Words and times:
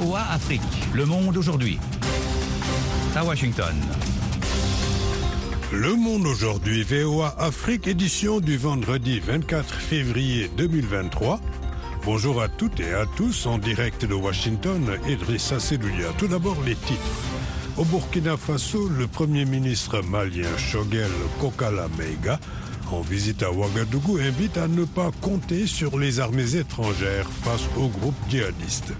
VOA 0.00 0.20
Afrique. 0.30 0.60
Le 0.94 1.04
monde 1.06 1.36
aujourd'hui. 1.36 1.76
À 3.16 3.24
Washington. 3.24 3.74
Le 5.72 5.96
monde 5.96 6.24
aujourd'hui, 6.24 6.84
VOA 6.84 7.34
Afrique, 7.36 7.88
édition 7.88 8.38
du 8.38 8.56
vendredi 8.56 9.18
24 9.18 9.74
février 9.74 10.50
2023. 10.56 11.40
Bonjour 12.04 12.40
à 12.40 12.48
toutes 12.48 12.78
et 12.78 12.94
à 12.94 13.06
tous 13.16 13.46
en 13.46 13.58
direct 13.58 14.04
de 14.04 14.14
Washington, 14.14 14.88
Idrissa 15.08 15.58
Sedoulia. 15.58 16.10
Tout 16.16 16.28
d'abord 16.28 16.58
les 16.64 16.76
titres. 16.76 17.02
Au 17.76 17.84
Burkina 17.84 18.36
Faso, 18.36 18.88
le 18.88 19.08
Premier 19.08 19.46
ministre 19.46 20.00
malien 20.02 20.56
Shogel 20.58 21.10
Kokala 21.40 21.88
Meiga, 21.98 22.38
en 22.92 23.00
visite 23.00 23.42
à 23.42 23.50
Ouagadougou, 23.50 24.18
invite 24.18 24.58
à 24.58 24.68
ne 24.68 24.84
pas 24.84 25.10
compter 25.20 25.66
sur 25.66 25.98
les 25.98 26.20
armées 26.20 26.54
étrangères 26.54 27.28
face 27.42 27.64
au 27.76 27.88
groupe 27.88 28.14
djihadiste. 28.30 28.92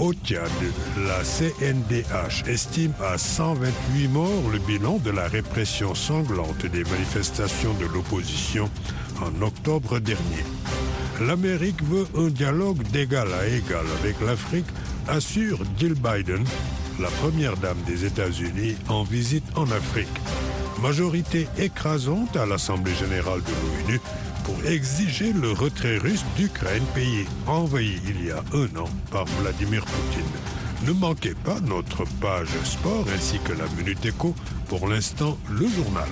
Au 0.00 0.14
Tchad, 0.14 0.50
la 0.96 1.22
CNDH 1.22 2.48
estime 2.48 2.94
à 3.04 3.18
128 3.18 4.08
morts 4.08 4.48
le 4.50 4.58
bilan 4.58 4.96
de 4.96 5.10
la 5.10 5.28
répression 5.28 5.94
sanglante 5.94 6.64
des 6.64 6.84
manifestations 6.84 7.74
de 7.74 7.84
l'opposition 7.84 8.70
en 9.20 9.42
octobre 9.42 9.98
dernier. 9.98 10.44
L'Amérique 11.20 11.82
veut 11.82 12.06
un 12.16 12.28
dialogue 12.28 12.82
d'égal 12.84 13.28
à 13.34 13.46
égal 13.46 13.84
avec 14.02 14.18
l'Afrique, 14.22 14.68
assure 15.06 15.58
Jill 15.78 15.92
Biden, 15.92 16.44
la 16.98 17.10
première 17.20 17.58
dame 17.58 17.82
des 17.86 18.06
États-Unis 18.06 18.76
en 18.88 19.02
visite 19.02 19.44
en 19.54 19.70
Afrique. 19.70 20.08
Majorité 20.82 21.46
écrasante 21.58 22.36
à 22.36 22.46
l'Assemblée 22.46 22.94
générale 22.94 23.42
de 23.42 23.86
l'ONU 23.86 24.00
pour 24.44 24.56
exiger 24.64 25.32
le 25.32 25.52
retrait 25.52 25.98
russe 25.98 26.24
d'Ukraine, 26.36 26.84
pays 26.94 27.26
envahi 27.46 28.00
il 28.08 28.24
y 28.24 28.30
a 28.30 28.42
un 28.54 28.76
an 28.78 28.88
par 29.10 29.26
Vladimir 29.26 29.84
Poutine. 29.84 30.24
Ne 30.86 30.92
manquez 30.92 31.34
pas 31.44 31.60
notre 31.60 32.04
page 32.20 32.48
sport 32.64 33.04
ainsi 33.14 33.38
que 33.40 33.52
la 33.52 33.66
Minute 33.76 34.06
Éco. 34.06 34.34
Pour 34.68 34.88
l'instant, 34.88 35.36
le 35.50 35.68
journal. 35.68 36.08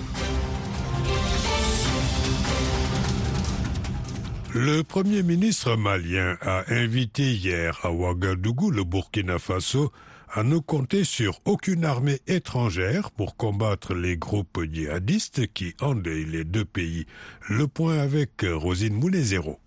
Le 4.55 4.83
Premier 4.83 5.22
ministre 5.22 5.77
malien 5.77 6.36
a 6.42 6.64
invité 6.69 7.33
hier 7.33 7.78
à 7.83 7.91
Ouagadougou, 7.91 8.70
le 8.70 8.84
Burkina 8.84 9.39
Faso, 9.39 9.92
à 10.32 10.42
ne 10.42 10.58
compter 10.58 11.04
sur 11.04 11.40
aucune 11.44 11.84
armée 11.84 12.20
étrangère 12.26 13.10
pour 13.10 13.36
combattre 13.36 13.94
les 13.94 14.16
groupes 14.16 14.60
djihadistes 14.70 15.52
qui 15.52 15.74
endeuillent 15.80 16.30
les 16.30 16.44
deux 16.44 16.64
pays. 16.64 17.06
Le 17.48 17.66
point 17.66 17.98
avec 17.98 18.44
Rosine 18.44 18.94
Moulezero. 18.94 19.58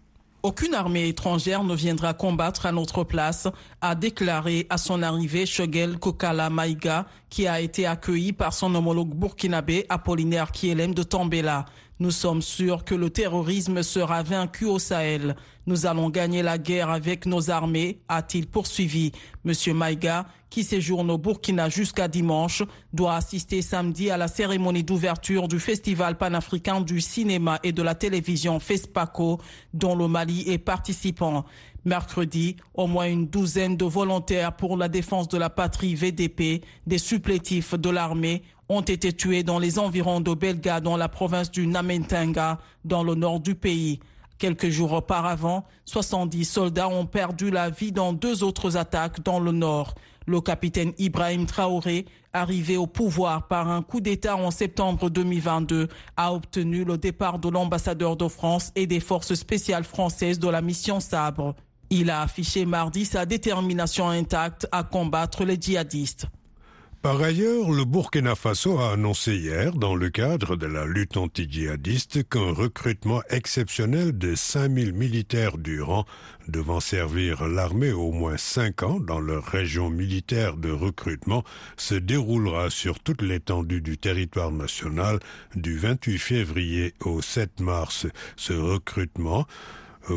Aucune 0.43 0.73
armée 0.73 1.07
étrangère 1.07 1.63
ne 1.63 1.75
viendra 1.75 2.15
combattre 2.15 2.65
à 2.65 2.71
notre 2.71 3.03
place, 3.03 3.47
a 3.79 3.93
déclaré 3.93 4.65
à 4.71 4.79
son 4.79 5.03
arrivée 5.03 5.45
Shogel 5.45 5.99
Kokala 5.99 6.49
Maïga, 6.49 7.05
qui 7.29 7.47
a 7.47 7.61
été 7.61 7.85
accueilli 7.85 8.33
par 8.33 8.51
son 8.51 8.73
homologue 8.73 9.13
burkinabé 9.13 9.85
Apollinaire 9.87 10.51
Kielem 10.51 10.95
de 10.95 11.03
Tambela. 11.03 11.65
Nous 12.01 12.09
sommes 12.09 12.41
sûrs 12.41 12.83
que 12.83 12.95
le 12.95 13.11
terrorisme 13.11 13.83
sera 13.83 14.23
vaincu 14.23 14.65
au 14.65 14.79
Sahel. 14.79 15.35
Nous 15.67 15.85
allons 15.85 16.09
gagner 16.09 16.41
la 16.41 16.57
guerre 16.57 16.89
avec 16.89 17.27
nos 17.27 17.51
armées, 17.51 17.99
a-t-il 18.07 18.47
poursuivi. 18.47 19.11
Monsieur 19.43 19.75
Maïga, 19.75 20.25
qui 20.49 20.63
séjourne 20.63 21.11
au 21.11 21.19
Burkina 21.19 21.69
jusqu'à 21.69 22.07
dimanche, 22.07 22.63
doit 22.91 23.13
assister 23.13 23.61
samedi 23.61 24.09
à 24.09 24.17
la 24.17 24.27
cérémonie 24.27 24.83
d'ouverture 24.83 25.47
du 25.47 25.59
Festival 25.59 26.17
panafricain 26.17 26.81
du 26.81 27.01
cinéma 27.01 27.59
et 27.61 27.71
de 27.71 27.83
la 27.83 27.93
télévision 27.93 28.59
FESPACO, 28.59 29.39
dont 29.75 29.95
le 29.95 30.07
Mali 30.07 30.49
est 30.49 30.57
participant. 30.57 31.45
Mercredi, 31.85 32.57
au 32.73 32.87
moins 32.87 33.05
une 33.05 33.27
douzaine 33.27 33.77
de 33.77 33.85
volontaires 33.85 34.55
pour 34.55 34.75
la 34.75 34.87
défense 34.87 35.27
de 35.27 35.37
la 35.37 35.51
patrie 35.51 35.93
VDP, 35.93 36.63
des 36.87 36.97
supplétifs 36.97 37.75
de 37.75 37.89
l'armée, 37.91 38.41
ont 38.71 38.81
été 38.81 39.11
tués 39.11 39.43
dans 39.43 39.59
les 39.59 39.79
environs 39.79 40.21
de 40.21 40.33
Belga, 40.33 40.79
dans 40.79 40.95
la 40.95 41.09
province 41.09 41.51
du 41.51 41.67
Namentenga, 41.67 42.57
dans 42.85 43.03
le 43.03 43.15
nord 43.15 43.41
du 43.41 43.53
pays. 43.53 43.99
Quelques 44.37 44.69
jours 44.69 44.93
auparavant, 44.93 45.65
70 45.83 46.45
soldats 46.45 46.87
ont 46.87 47.05
perdu 47.05 47.51
la 47.51 47.69
vie 47.69 47.91
dans 47.91 48.13
deux 48.13 48.43
autres 48.43 48.77
attaques 48.77 49.21
dans 49.23 49.41
le 49.41 49.51
nord. 49.51 49.93
Le 50.25 50.39
capitaine 50.39 50.93
Ibrahim 50.97 51.47
Traoré, 51.47 52.05
arrivé 52.31 52.77
au 52.77 52.87
pouvoir 52.87 53.49
par 53.49 53.69
un 53.69 53.81
coup 53.81 53.99
d'État 53.99 54.37
en 54.37 54.51
septembre 54.51 55.09
2022, 55.09 55.89
a 56.15 56.33
obtenu 56.33 56.85
le 56.85 56.97
départ 56.97 57.39
de 57.39 57.49
l'ambassadeur 57.49 58.15
de 58.15 58.29
France 58.29 58.71
et 58.77 58.87
des 58.87 59.01
forces 59.01 59.33
spéciales 59.33 59.83
françaises 59.83 60.39
de 60.39 60.47
la 60.47 60.61
mission 60.61 61.01
Sabre. 61.01 61.55
Il 61.89 62.09
a 62.09 62.21
affiché 62.21 62.65
mardi 62.65 63.03
sa 63.03 63.25
détermination 63.25 64.07
intacte 64.07 64.65
à 64.71 64.83
combattre 64.83 65.43
les 65.43 65.59
djihadistes. 65.59 66.27
Par 67.01 67.19
ailleurs, 67.19 67.71
le 67.71 67.83
Burkina 67.83 68.35
Faso 68.35 68.77
a 68.77 68.91
annoncé 68.91 69.35
hier, 69.35 69.73
dans 69.73 69.95
le 69.95 70.11
cadre 70.11 70.55
de 70.55 70.67
la 70.67 70.85
lutte 70.85 71.17
anti-djihadiste, 71.17 72.29
qu'un 72.29 72.53
recrutement 72.53 73.23
exceptionnel 73.31 74.15
de 74.15 74.35
5000 74.35 74.93
militaires 74.93 75.57
du 75.57 75.81
rang 75.81 76.05
devant 76.47 76.79
servir 76.79 77.47
l'armée 77.47 77.91
au 77.91 78.11
moins 78.11 78.37
cinq 78.37 78.83
ans 78.83 78.99
dans 78.99 79.19
leur 79.19 79.43
région 79.43 79.89
militaire 79.89 80.57
de 80.57 80.69
recrutement 80.69 81.43
se 81.75 81.95
déroulera 81.95 82.69
sur 82.69 82.99
toute 82.99 83.23
l'étendue 83.23 83.81
du 83.81 83.97
territoire 83.97 84.51
national 84.51 85.19
du 85.55 85.79
28 85.79 86.19
février 86.19 86.93
au 87.03 87.23
7 87.23 87.61
mars. 87.61 88.05
Ce 88.35 88.53
recrutement 88.53 89.47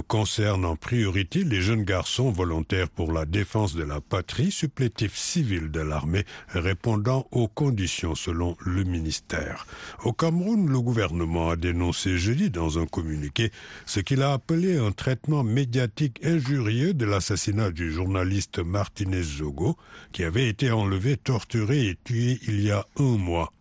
concerne 0.06 0.64
en 0.64 0.76
priorité 0.76 1.44
les 1.44 1.60
jeunes 1.60 1.84
garçons 1.84 2.30
volontaires 2.30 2.88
pour 2.88 3.12
la 3.12 3.24
défense 3.24 3.74
de 3.74 3.82
la 3.82 4.00
patrie, 4.00 4.50
supplétifs 4.50 5.16
civils 5.16 5.70
de 5.70 5.80
l'armée, 5.80 6.24
répondant 6.48 7.26
aux 7.30 7.48
conditions 7.48 8.14
selon 8.14 8.56
le 8.60 8.84
ministère. 8.84 9.66
Au 10.04 10.12
Cameroun, 10.12 10.68
le 10.68 10.80
gouvernement 10.80 11.50
a 11.50 11.56
dénoncé 11.56 12.18
jeudi 12.18 12.50
dans 12.50 12.78
un 12.78 12.86
communiqué 12.86 13.50
ce 13.86 14.00
qu'il 14.00 14.22
a 14.22 14.32
appelé 14.32 14.76
un 14.76 14.92
traitement 14.92 15.44
médiatique 15.44 16.24
injurieux 16.24 16.94
de 16.94 17.04
l'assassinat 17.04 17.70
du 17.70 17.92
journaliste 17.92 18.58
Martinez 18.58 19.22
Zogo, 19.22 19.76
qui 20.12 20.24
avait 20.24 20.48
été 20.48 20.70
enlevé, 20.70 21.16
torturé 21.16 21.86
et 21.88 21.98
tué 22.04 22.38
il 22.46 22.60
y 22.60 22.70
a 22.70 22.86
un 22.98 23.16
mois. 23.16 23.52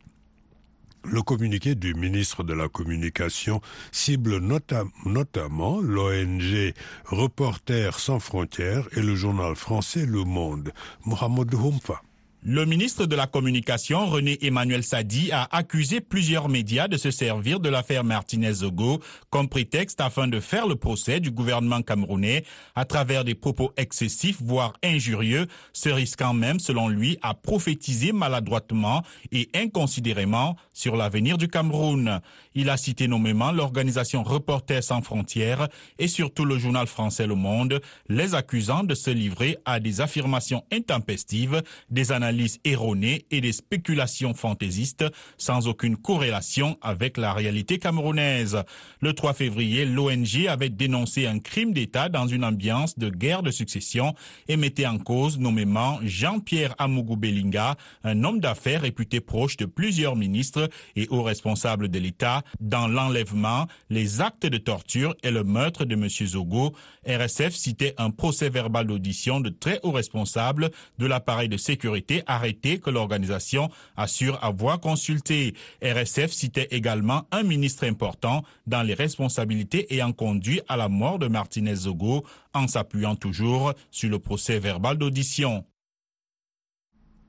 Le 1.06 1.22
communiqué 1.22 1.76
du 1.76 1.94
ministre 1.94 2.44
de 2.44 2.54
la 2.54 2.70
Communication 2.70 3.62
cible 3.92 4.38
nota 4.38 4.86
notamment 5.06 5.82
l'ONG 5.82 6.74
Reporters 7.06 8.00
sans 8.00 8.20
frontières 8.20 8.88
et 8.94 9.02
le 9.02 9.14
journal 9.14 9.56
français 9.56 10.06
Le 10.06 10.24
Monde. 10.24 10.72
Mohamed 11.06 11.54
Houmfa. 11.54 12.02
Le 12.46 12.66
ministre 12.66 13.06
de 13.06 13.16
la 13.16 13.26
Communication, 13.26 14.06
René 14.06 14.38
Emmanuel 14.42 14.84
Sadi, 14.84 15.32
a 15.32 15.48
accusé 15.56 16.02
plusieurs 16.02 16.50
médias 16.50 16.90
de 16.90 16.98
se 16.98 17.10
servir 17.10 17.62
de 17.62 17.70
l'affaire 17.70 18.04
Martinez-Zogo 18.04 19.00
comme 19.30 19.48
prétexte 19.48 20.02
afin 20.02 20.28
de 20.28 20.42
faire 20.42 20.68
le 20.68 20.76
procès 20.76 21.22
du 21.22 21.32
gouvernement 21.32 21.82
camerounais 21.82 22.44
à 22.76 22.84
travers 22.84 23.24
des 23.24 23.34
propos 23.34 23.72
excessifs, 23.78 24.42
voire 24.42 24.74
injurieux, 24.84 25.48
se 25.72 25.88
risquant 25.88 26.34
même, 26.34 26.60
selon 26.60 26.90
lui, 26.90 27.18
à 27.22 27.34
prophétiser 27.34 28.12
maladroitement 28.12 29.04
et 29.32 29.48
inconsidérément 29.54 30.58
sur 30.74 30.98
l'avenir 30.98 31.38
du 31.38 31.48
Cameroun. 31.48 32.20
Il 32.56 32.70
a 32.70 32.78
cité 32.78 33.08
nommément 33.08 33.52
l'organisation 33.52 34.22
Reporters 34.22 34.84
sans 34.84 35.02
frontières 35.02 35.68
et 35.98 36.08
surtout 36.08 36.46
le 36.46 36.60
journal 36.60 36.86
français 36.86 37.26
Le 37.26 37.36
Monde, 37.36 37.82
les 38.10 38.36
accusant 38.36 38.84
de 38.84 38.94
se 38.94 39.10
livrer 39.10 39.58
à 39.66 39.80
des 39.80 40.02
affirmations 40.02 40.64
intempestives, 40.72 41.64
des 41.90 42.12
analyses 42.12 42.60
erronées 42.64 43.26
et 43.32 43.42
des 43.42 43.54
spéculations 43.54 44.34
fantaisistes 44.34 45.06
sans 45.38 45.68
aucune 45.68 45.98
corrélation 45.98 46.78
avec 46.82 47.18
la 47.18 47.34
réalité 47.34 47.80
camerounaise. 47.80 48.62
Le 49.02 49.14
3 49.14 49.34
février, 49.34 49.86
l'ONG 49.86 50.48
avait 50.48 50.70
dénoncé 50.70 51.26
un 51.26 51.40
crime 51.40 51.74
d'État 51.74 52.10
dans 52.10 52.28
une 52.28 52.46
ambiance 52.46 53.00
de 53.00 53.10
guerre 53.10 53.42
de 53.42 53.52
succession 53.52 54.14
et 54.48 54.58
mettait 54.58 54.86
en 54.86 55.00
cause 55.00 55.40
nommément 55.40 56.00
Jean-Pierre 56.04 56.76
Amougou 56.78 57.16
Belinga, 57.16 57.76
un 58.04 58.24
homme 58.24 58.40
d'affaires 58.40 58.82
réputé 58.82 59.22
proche 59.22 59.58
de 59.58 59.66
plusieurs 59.66 60.16
ministres 60.16 60.70
et 60.96 61.08
hauts 61.10 61.24
responsables 61.24 61.90
de 61.90 62.00
l'État 62.00 62.43
dans 62.60 62.88
l'enlèvement, 62.88 63.68
les 63.90 64.22
actes 64.22 64.46
de 64.46 64.58
torture 64.58 65.16
et 65.24 65.32
le 65.32 65.44
meurtre 65.44 65.86
de 65.86 65.96
M. 65.96 66.08
Zogo. 66.10 66.74
RSF 67.08 67.54
citait 67.54 67.94
un 67.98 68.12
procès 68.12 68.50
verbal 68.50 68.88
d'audition 68.88 69.40
de 69.40 69.50
très 69.50 69.80
hauts 69.84 69.92
responsables 69.92 70.70
de 70.98 71.06
l'appareil 71.06 71.50
de 71.50 71.58
sécurité 71.58 72.24
arrêté 72.28 72.80
que 72.80 72.90
l'organisation 72.90 73.70
assure 73.98 74.40
avoir 74.44 74.80
consulté. 74.80 75.54
RSF 75.82 76.32
citait 76.32 76.68
également 76.72 77.28
un 77.32 77.44
ministre 77.44 77.86
important 77.86 78.44
dans 78.68 78.84
les 78.84 78.94
responsabilités 78.94 79.94
ayant 79.94 80.12
conduit 80.12 80.62
à 80.68 80.78
la 80.78 80.90
mort 80.90 81.20
de 81.20 81.28
Martinez 81.28 81.76
Zogo 81.76 82.26
en 82.54 82.68
s'appuyant 82.68 83.16
toujours 83.16 83.74
sur 83.92 84.10
le 84.10 84.20
procès 84.20 84.60
verbal 84.60 84.98
d'audition. 84.98 85.66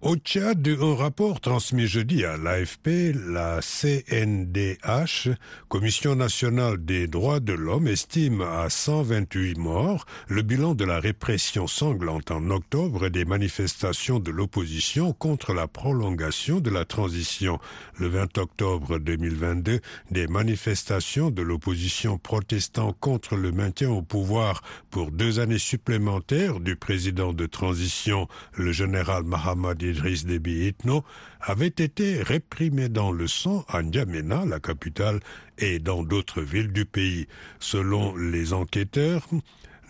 Au 0.04 0.16
Tchad, 0.16 0.68
un 0.68 0.94
rapport 0.96 1.40
transmis 1.40 1.86
jeudi 1.86 2.26
à 2.26 2.36
l'AFP, 2.36 3.14
la 3.26 3.62
CNDH, 3.62 5.30
Commission 5.70 6.14
nationale 6.14 6.84
des 6.84 7.06
droits 7.06 7.40
de 7.40 7.54
l'homme, 7.54 7.86
estime 7.86 8.42
à 8.42 8.68
128 8.68 9.56
morts 9.56 10.04
le 10.28 10.42
bilan 10.42 10.74
de 10.74 10.84
la 10.84 11.00
répression 11.00 11.66
sanglante 11.66 12.30
en 12.30 12.50
octobre 12.50 13.08
des 13.08 13.24
manifestations 13.24 14.18
de 14.18 14.30
l'opposition 14.30 15.14
contre 15.14 15.54
la 15.54 15.68
prolongation 15.68 16.60
de 16.60 16.68
la 16.68 16.84
transition. 16.84 17.58
Le 17.98 18.08
20 18.08 18.36
octobre 18.36 18.98
2022, 18.98 19.80
des 20.10 20.26
manifestations 20.26 21.30
de 21.30 21.40
l'opposition 21.40 22.18
protestant 22.18 22.92
contre 22.92 23.36
le 23.36 23.52
maintien 23.52 23.88
au 23.88 24.02
pouvoir 24.02 24.60
pour 24.90 25.12
deux 25.12 25.38
années 25.38 25.56
supplémentaires 25.56 26.60
du 26.60 26.76
président 26.76 27.32
de 27.32 27.46
transition, 27.46 28.28
le 28.52 28.70
général 28.70 29.24
Mahamadou 29.24 29.93
Idriss 29.94 30.26
Déby 30.26 30.66
Itno 30.66 31.04
avait 31.40 31.68
été 31.68 32.20
réprimé 32.20 32.88
dans 32.88 33.12
le 33.12 33.28
sang 33.28 33.64
à 33.68 33.80
N'Djamena, 33.80 34.44
la 34.44 34.58
capitale, 34.58 35.20
et 35.58 35.78
dans 35.78 36.02
d'autres 36.02 36.42
villes 36.42 36.72
du 36.72 36.84
pays. 36.84 37.28
Selon 37.60 38.16
les 38.16 38.52
enquêteurs, 38.52 39.28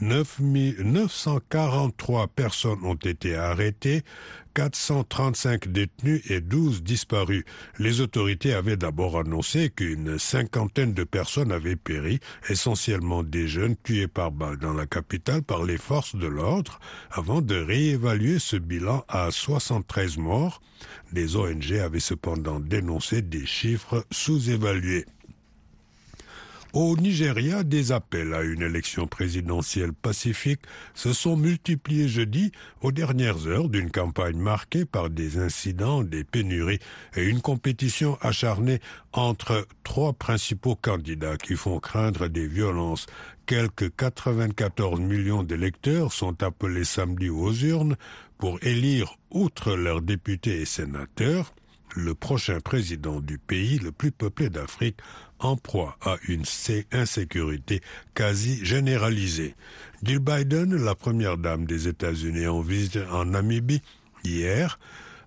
9 0.00 0.41
943 0.41 2.26
personnes 2.29 2.85
ont 2.85 2.94
été 2.94 3.37
arrêtées, 3.37 4.02
435 4.55 5.69
détenus 5.69 6.23
et 6.31 6.41
12 6.41 6.82
disparus. 6.82 7.44
Les 7.79 8.00
autorités 8.00 8.55
avaient 8.55 8.76
d'abord 8.76 9.19
annoncé 9.19 9.70
qu'une 9.70 10.19
cinquantaine 10.19 10.94
de 10.94 11.05
personnes 11.05 11.52
avaient 11.52 11.76
péri, 11.76 12.20
essentiellement 12.49 13.23
des 13.23 13.49
jeunes 13.49 13.76
tués 13.82 14.08
par 14.08 14.31
balle 14.31 14.58
dans 14.58 14.73
la 14.73 14.87
capitale 14.87 15.43
par 15.43 15.64
les 15.64 15.79
forces 15.79 16.17
de 16.17 16.26
l'ordre, 16.26 16.79
avant 17.11 17.43
de 17.43 17.56
réévaluer 17.56 18.38
ce 18.38 18.56
bilan 18.56 19.05
à 19.08 19.31
73 19.31 20.19
morts. 20.19 20.61
Les 21.12 21.37
ONG 21.37 21.73
avaient 21.75 22.00
cependant 22.00 22.61
dénoncé 22.61 23.23
des 23.23 23.46
chiffres 23.46 24.05
sous-évalués. 24.11 25.06
Au 26.75 26.97
Nigeria, 26.97 27.62
des 27.62 27.93
appels 27.93 28.35
à 28.35 28.43
une 28.43 28.61
élection 28.62 29.06
présidentielle 29.06 29.93
pacifique 29.93 30.62
se 30.93 31.12
sont 31.12 31.37
multipliés 31.37 32.09
jeudi 32.09 32.50
aux 32.82 32.91
dernières 32.91 33.47
heures 33.47 33.69
d'une 33.69 33.93
campagne 33.93 34.38
marquée 34.38 34.85
par 34.85 35.09
des 35.09 35.38
incidents, 35.38 36.03
des 36.03 36.25
pénuries 36.25 36.81
et 37.15 37.23
une 37.23 37.41
compétition 37.41 38.19
acharnée 38.21 38.81
entre 39.12 39.69
trois 39.85 40.15
principaux 40.15 40.75
candidats 40.75 41.37
qui 41.37 41.55
font 41.55 41.79
craindre 41.79 42.26
des 42.26 42.49
violences. 42.49 43.06
Quelques 43.47 43.94
94 43.94 44.99
millions 44.99 45.44
d'électeurs 45.44 46.12
sont 46.12 46.43
appelés 46.43 46.82
samedi 46.82 47.29
aux 47.29 47.53
urnes 47.53 47.94
pour 48.37 48.59
élire, 48.65 49.17
outre 49.31 49.77
leurs 49.77 50.03
députés 50.03 50.62
et 50.62 50.65
sénateurs, 50.65 51.55
le 51.94 52.17
prochain 52.17 52.59
président 52.59 53.20
du 53.20 53.38
pays 53.38 53.79
le 53.79 53.93
plus 53.93 54.11
peuplé 54.11 54.50
d'Afrique 54.50 54.97
en 55.44 55.56
proie 55.56 55.96
à 56.00 56.17
une 56.26 56.44
insécurité 56.93 57.81
quasi 58.14 58.64
généralisée. 58.64 59.55
Jill 60.02 60.19
Biden, 60.19 60.75
la 60.75 60.94
première 60.94 61.37
dame 61.37 61.67
des 61.67 61.87
États-Unis 61.88 62.46
en 62.46 62.61
visite 62.61 62.99
en 63.12 63.26
Namibie 63.26 63.82
hier, 64.25 64.79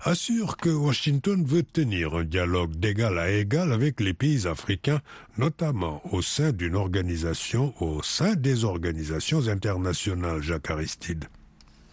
assure 0.01 0.57
que 0.57 0.69
Washington 0.69 1.43
veut 1.45 1.63
tenir 1.63 2.15
un 2.15 2.23
dialogue 2.23 2.75
d'égal 2.75 3.17
à 3.19 3.29
égal 3.31 3.71
avec 3.71 3.99
les 3.99 4.13
pays 4.13 4.47
africains, 4.47 5.01
notamment 5.37 6.01
au 6.11 6.21
sein 6.21 6.51
d'une 6.51 6.75
organisation, 6.75 7.73
au 7.81 8.01
sein 8.01 8.35
des 8.35 8.65
organisations 8.65 9.47
internationales, 9.47 10.41
Jacques 10.41 10.71
Aristide. 10.71 11.25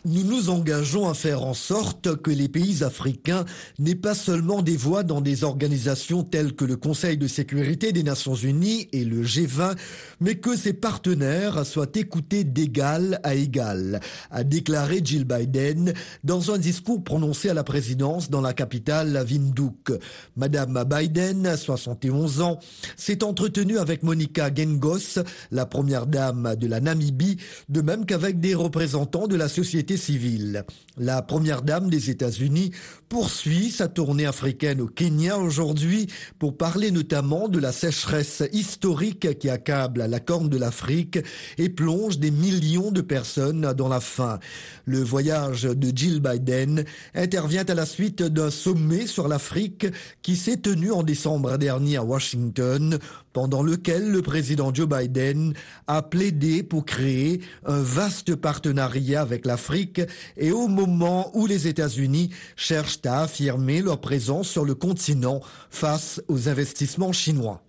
Nous 0.07 0.23
nous 0.23 0.51
engageons 0.51 1.09
à 1.09 1.15
faire 1.15 1.45
en 1.45 1.55
sorte 1.55 2.17
que 2.21 2.31
les 2.31 2.49
pays 2.49 2.85
africains 2.85 3.47
n'aient 3.79 3.95
pas 3.95 4.15
seulement 4.15 4.61
des 4.61 4.77
voix 4.77 5.03
dans 5.03 5.23
des 5.23 5.45
organisations 5.45 6.25
telles 6.25 6.55
que 6.55 6.67
le 6.67 6.77
Conseil 6.77 7.17
de 7.17 7.27
sécurité 7.27 7.91
des 7.91 8.03
Nations 8.03 8.35
Unies 8.35 8.87
et 8.93 9.03
le 9.03 9.23
G20, 9.25 9.79
mais 10.21 10.35
que 10.35 10.59
ces 10.59 10.75
partenaires 10.75 11.65
soient 11.65 11.91
écoutés 11.95 12.45
d'égal 12.45 13.19
à 13.23 13.35
égal, 13.35 14.01
a 14.31 14.45
déclaré 14.45 15.01
Jill 15.03 15.25
Biden 15.25 15.95
dans 16.23 16.51
un 16.51 16.59
discours 16.59 17.03
prononcé 17.03 17.49
à 17.49 17.55
la 17.55 17.65
présidence 17.65 18.29
dans 18.29 18.43
la 18.43 18.53
capitale 18.53 19.25
Windhoek. 19.27 19.93
Madame 20.37 20.85
Biden, 20.85 21.57
71 21.57 22.43
ans, 22.43 22.59
s'est 22.99 23.25
entretenue 23.25 23.79
avec 23.79 24.03
Monica 24.03 24.51
Gengos, 24.55 25.23
la 25.51 25.65
première 25.65 26.07
dame 26.07 26.57
de 26.57 26.67
la 26.67 26.81
Namibie, 26.81 27.39
de 27.71 27.81
même 27.81 28.05
qu'avec 28.05 28.39
des 28.39 28.55
représentants 28.55 29.29
de 29.29 29.37
la 29.37 29.49
société 29.49 29.94
civile. 29.97 30.65
La 30.97 31.23
première 31.23 31.63
dame 31.63 31.91
des 31.91 32.11
États-Unis 32.11 32.71
poursuit 33.09 33.71
sa 33.71 33.89
tournée 33.89 34.27
africaine 34.27 34.81
au 34.81 34.87
Kenya 34.87 35.39
aujourd'hui 35.39 36.07
pour 36.39 36.57
parler 36.57 36.91
notamment 36.91 37.49
de 37.49 37.59
la 37.59 37.73
sécheresse 37.73 38.43
historique 38.53 39.39
qui 39.39 39.51
accable 39.51 40.05
la 40.05 40.21
corne 40.21 40.49
de 40.49 40.57
l'Afrique 40.57 41.19
et 41.59 41.69
plonge 41.69 42.19
des 42.19 42.31
millions 42.31 42.91
de 42.91 43.01
personnes 43.01 43.73
dans 43.73 43.89
la 43.89 44.01
faim. 44.01 44.39
Le 44.85 45.03
voyage 45.03 45.63
de 45.63 45.97
Jill 45.97 46.21
Biden 46.21 46.85
intervient 47.15 47.65
à 47.65 47.75
la 47.75 47.87
suite 47.87 48.23
d'un 48.23 48.51
sommet 48.51 49.07
sur 49.07 49.29
l'Afrique 49.29 49.87
qui 50.23 50.37
s'est 50.37 50.59
tenu 50.59 50.93
en 50.93 51.03
décembre 51.03 51.57
dernier 51.59 51.97
à 51.97 52.05
Washington 52.05 52.99
pendant 53.35 53.63
lequel 53.63 54.11
le 54.11 54.23
président 54.23 54.73
Joe 54.73 54.89
Biden 54.89 55.53
a 55.87 56.01
plaidé 56.01 56.63
pour 56.63 56.87
créer 56.87 57.43
un 57.67 57.83
vaste 57.83 58.35
partenariat 58.37 59.21
avec 59.21 59.45
l'Afrique 59.45 60.01
et 60.39 60.53
au 60.53 60.69
moment 60.69 61.31
où 61.35 61.47
les 61.47 61.69
États-Unis 61.69 62.31
cherchent 62.57 63.01
à 63.05 63.21
affirmer 63.23 63.83
leur 63.83 64.01
présence 64.01 64.49
sur 64.49 64.65
le 64.65 64.75
continent 64.75 65.41
face 65.69 66.23
aux 66.29 66.49
investissements 66.49 67.13
chinois. 67.13 67.61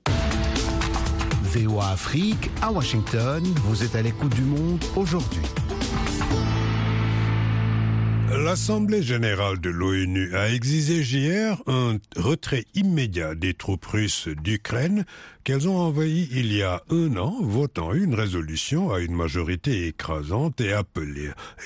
VOA 1.44 1.92
Afrique 1.92 2.52
à 2.62 2.72
Washington, 2.72 3.44
vous 3.66 3.84
êtes 3.84 3.96
à 3.96 4.02
l'écoute 4.02 4.36
du 4.36 4.42
monde 4.42 4.84
aujourd'hui. 4.96 5.42
L'Assemblée 8.44 9.02
générale 9.02 9.60
de 9.60 9.70
l'ONU 9.70 10.36
a 10.36 10.50
exigé 10.50 11.02
hier 11.02 11.62
un 11.68 11.98
retrait 12.18 12.66
immédiat 12.74 13.34
des 13.34 13.54
troupes 13.54 13.86
russes 13.86 14.28
d'Ukraine 14.28 15.06
qu'elles 15.44 15.70
ont 15.70 15.78
envahi 15.78 16.28
il 16.32 16.54
y 16.54 16.62
a 16.62 16.84
un 16.90 17.16
an, 17.18 17.38
votant 17.42 17.94
une 17.94 18.14
résolution 18.14 18.92
à 18.92 19.00
une 19.00 19.16
majorité 19.16 19.88
écrasante 19.88 20.60
et, 20.60 20.74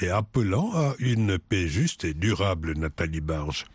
et 0.02 0.10
appelant 0.10 0.72
à 0.74 0.96
une 1.00 1.40
paix 1.40 1.68
juste 1.68 2.06
et 2.06 2.14
durable, 2.14 2.74
Nathalie 2.78 3.22
Barge. 3.22 3.66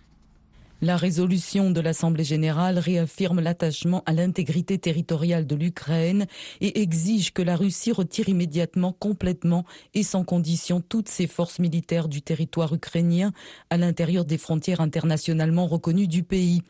La 0.84 0.98
résolution 0.98 1.70
de 1.70 1.80
l'Assemblée 1.80 2.24
générale 2.24 2.78
réaffirme 2.78 3.40
l'attachement 3.40 4.02
à 4.04 4.12
l'intégrité 4.12 4.76
territoriale 4.76 5.46
de 5.46 5.56
l'Ukraine 5.56 6.26
et 6.60 6.82
exige 6.82 7.32
que 7.32 7.40
la 7.40 7.56
Russie 7.56 7.90
retire 7.90 8.28
immédiatement, 8.28 8.92
complètement 8.92 9.64
et 9.94 10.02
sans 10.02 10.24
condition 10.24 10.82
toutes 10.86 11.08
ses 11.08 11.26
forces 11.26 11.58
militaires 11.58 12.06
du 12.06 12.20
territoire 12.20 12.74
ukrainien 12.74 13.32
à 13.70 13.78
l'intérieur 13.78 14.26
des 14.26 14.36
frontières 14.36 14.82
internationalement 14.82 15.66
reconnues 15.66 16.06
du 16.06 16.22
pays. 16.22 16.60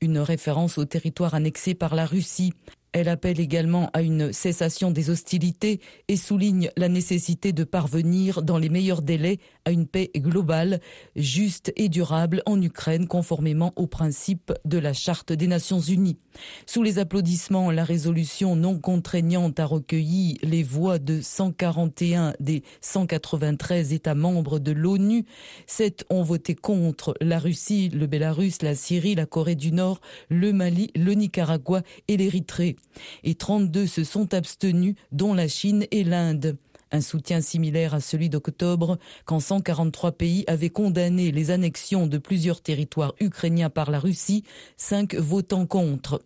Une 0.00 0.20
référence 0.20 0.78
au 0.78 0.84
territoire 0.84 1.34
annexé 1.34 1.74
par 1.74 1.96
la 1.96 2.06
Russie. 2.06 2.52
Elle 2.94 3.08
appelle 3.08 3.40
également 3.40 3.90
à 3.92 4.02
une 4.02 4.32
cessation 4.32 4.92
des 4.92 5.10
hostilités 5.10 5.80
et 6.06 6.16
souligne 6.16 6.70
la 6.76 6.88
nécessité 6.88 7.52
de 7.52 7.64
parvenir 7.64 8.44
dans 8.44 8.56
les 8.56 8.68
meilleurs 8.68 9.02
délais 9.02 9.40
à 9.64 9.72
une 9.72 9.88
paix 9.88 10.12
globale, 10.16 10.78
juste 11.16 11.72
et 11.74 11.88
durable 11.88 12.40
en 12.46 12.62
Ukraine 12.62 13.08
conformément 13.08 13.72
aux 13.74 13.88
principes 13.88 14.52
de 14.64 14.78
la 14.78 14.92
Charte 14.92 15.32
des 15.32 15.48
Nations 15.48 15.80
Unies. 15.80 16.18
Sous 16.66 16.84
les 16.84 17.00
applaudissements, 17.00 17.72
la 17.72 17.82
résolution 17.82 18.54
non 18.54 18.78
contraignante 18.78 19.58
a 19.58 19.66
recueilli 19.66 20.38
les 20.44 20.62
voix 20.62 21.00
de 21.00 21.20
141 21.20 22.34
des 22.38 22.62
193 22.80 23.92
États 23.92 24.14
membres 24.14 24.60
de 24.60 24.70
l'ONU. 24.70 25.24
Sept 25.66 26.04
ont 26.10 26.22
voté 26.22 26.54
contre 26.54 27.16
la 27.20 27.40
Russie, 27.40 27.88
le 27.88 28.06
Bélarus, 28.06 28.62
la 28.62 28.76
Syrie, 28.76 29.16
la 29.16 29.26
Corée 29.26 29.56
du 29.56 29.72
Nord, 29.72 30.00
le 30.28 30.52
Mali, 30.52 30.92
le 30.94 31.14
Nicaragua 31.14 31.82
et 32.06 32.16
l'Érythrée. 32.16 32.76
Et 33.22 33.34
32 33.34 33.86
se 33.86 34.04
sont 34.04 34.34
abstenus, 34.34 34.94
dont 35.12 35.34
la 35.34 35.48
Chine 35.48 35.86
et 35.90 36.04
l'Inde 36.04 36.56
un 36.94 37.00
soutien 37.00 37.40
similaire 37.40 37.92
à 37.92 38.00
celui 38.00 38.28
d'octobre, 38.28 38.98
quand 39.24 39.40
143 39.40 40.12
pays 40.12 40.44
avaient 40.46 40.70
condamné 40.70 41.32
les 41.32 41.50
annexions 41.50 42.06
de 42.06 42.18
plusieurs 42.18 42.60
territoires 42.60 43.14
ukrainiens 43.20 43.68
par 43.68 43.90
la 43.90 43.98
Russie, 43.98 44.44
cinq 44.76 45.14
votant 45.16 45.66
contre. 45.66 46.22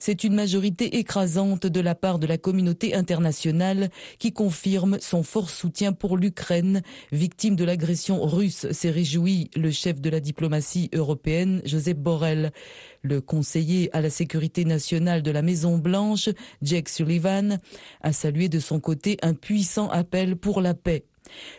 C'est 0.00 0.24
une 0.24 0.34
majorité 0.34 0.98
écrasante 0.98 1.66
de 1.66 1.80
la 1.80 1.94
part 1.94 2.18
de 2.18 2.26
la 2.26 2.36
communauté 2.36 2.94
internationale 2.94 3.90
qui 4.18 4.32
confirme 4.32 4.98
son 5.00 5.22
fort 5.22 5.50
soutien 5.50 5.92
pour 5.92 6.16
l'Ukraine, 6.16 6.82
victime 7.12 7.54
de 7.54 7.64
l'agression 7.64 8.20
russe, 8.24 8.66
s'est 8.72 8.90
réjoui 8.90 9.50
le 9.54 9.70
chef 9.70 10.00
de 10.00 10.10
la 10.10 10.18
diplomatie 10.18 10.90
européenne, 10.92 11.62
Joseph 11.64 11.98
Borrell. 11.98 12.52
Le 13.02 13.20
conseiller 13.20 13.94
à 13.94 14.00
la 14.00 14.10
sécurité 14.10 14.64
nationale 14.64 15.22
de 15.22 15.30
la 15.30 15.42
Maison 15.42 15.78
Blanche, 15.78 16.28
Jake 16.62 16.88
Sullivan, 16.88 17.58
a 18.00 18.12
salué 18.12 18.48
de 18.48 18.58
son 18.58 18.80
côté 18.80 19.18
un 19.22 19.34
puissant 19.34 19.88
appel 19.88 20.36
pour 20.36 20.60
la 20.60 20.74
paix. 20.74 21.04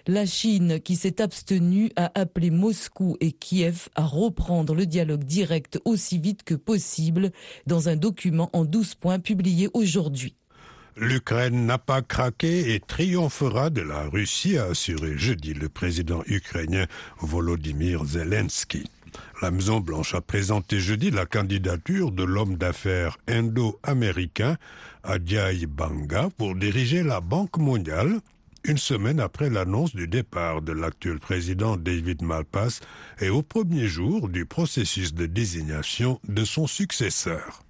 La 0.08 0.26
Chine, 0.26 0.80
qui 0.80 0.96
s'est 0.96 1.22
abstenue, 1.22 1.92
a 1.96 2.12
appelé 2.20 2.50
Moscou 2.50 3.18
et 3.20 3.32
Kiev 3.32 3.90
à 3.96 4.04
reprendre 4.04 4.76
le 4.76 4.86
dialogue 4.86 5.24
direct 5.24 5.80
aussi 5.86 6.18
vite 6.18 6.44
que 6.44 6.56
possible 6.56 7.32
dans 7.68 7.90
un 7.90 7.96
document 7.96 8.50
en 8.54 8.66
12 8.66 8.96
points 8.96 9.20
publié 9.20 9.70
aujourd'hui. 9.74 10.36
L'Ukraine 10.98 11.66
n'a 11.66 11.78
pas 11.78 12.02
craqué 12.02 12.74
et 12.74 12.80
triomphera 12.82 13.70
de 13.70 13.82
la 13.82 14.10
Russie, 14.10 14.58
a 14.58 14.66
assuré 14.66 15.18
jeudi 15.18 15.54
le 15.54 15.70
président 15.70 16.24
ukrainien 16.28 16.88
Volodymyr 17.22 18.04
Zelensky. 18.04 18.90
La 19.42 19.52
Maison-Blanche 19.52 20.16
a 20.16 20.22
présenté 20.22 20.80
jeudi 20.80 21.12
la 21.12 21.26
candidature 21.26 22.12
de 22.12 22.24
l'homme 22.24 22.56
d'affaires 22.56 23.18
indo-américain 23.28 24.58
Adjai 25.04 25.66
Banga 25.66 26.30
pour 26.38 26.56
diriger 26.56 27.04
la 27.04 27.22
Banque 27.22 27.58
mondiale 27.58 28.20
une 28.64 28.78
semaine 28.78 29.20
après 29.20 29.50
l'annonce 29.50 29.96
du 29.96 30.08
départ 30.08 30.62
de 30.62 30.74
l'actuel 30.74 31.20
président 31.20 31.78
David 31.78 32.22
Malpass 32.22 32.82
et 33.20 33.30
au 33.30 33.42
premier 33.42 33.88
jour 33.88 34.28
du 34.30 34.46
processus 34.46 35.14
de 35.14 35.26
désignation 35.26 36.20
de 36.28 36.44
son 36.44 36.68
successeur. 36.68 37.64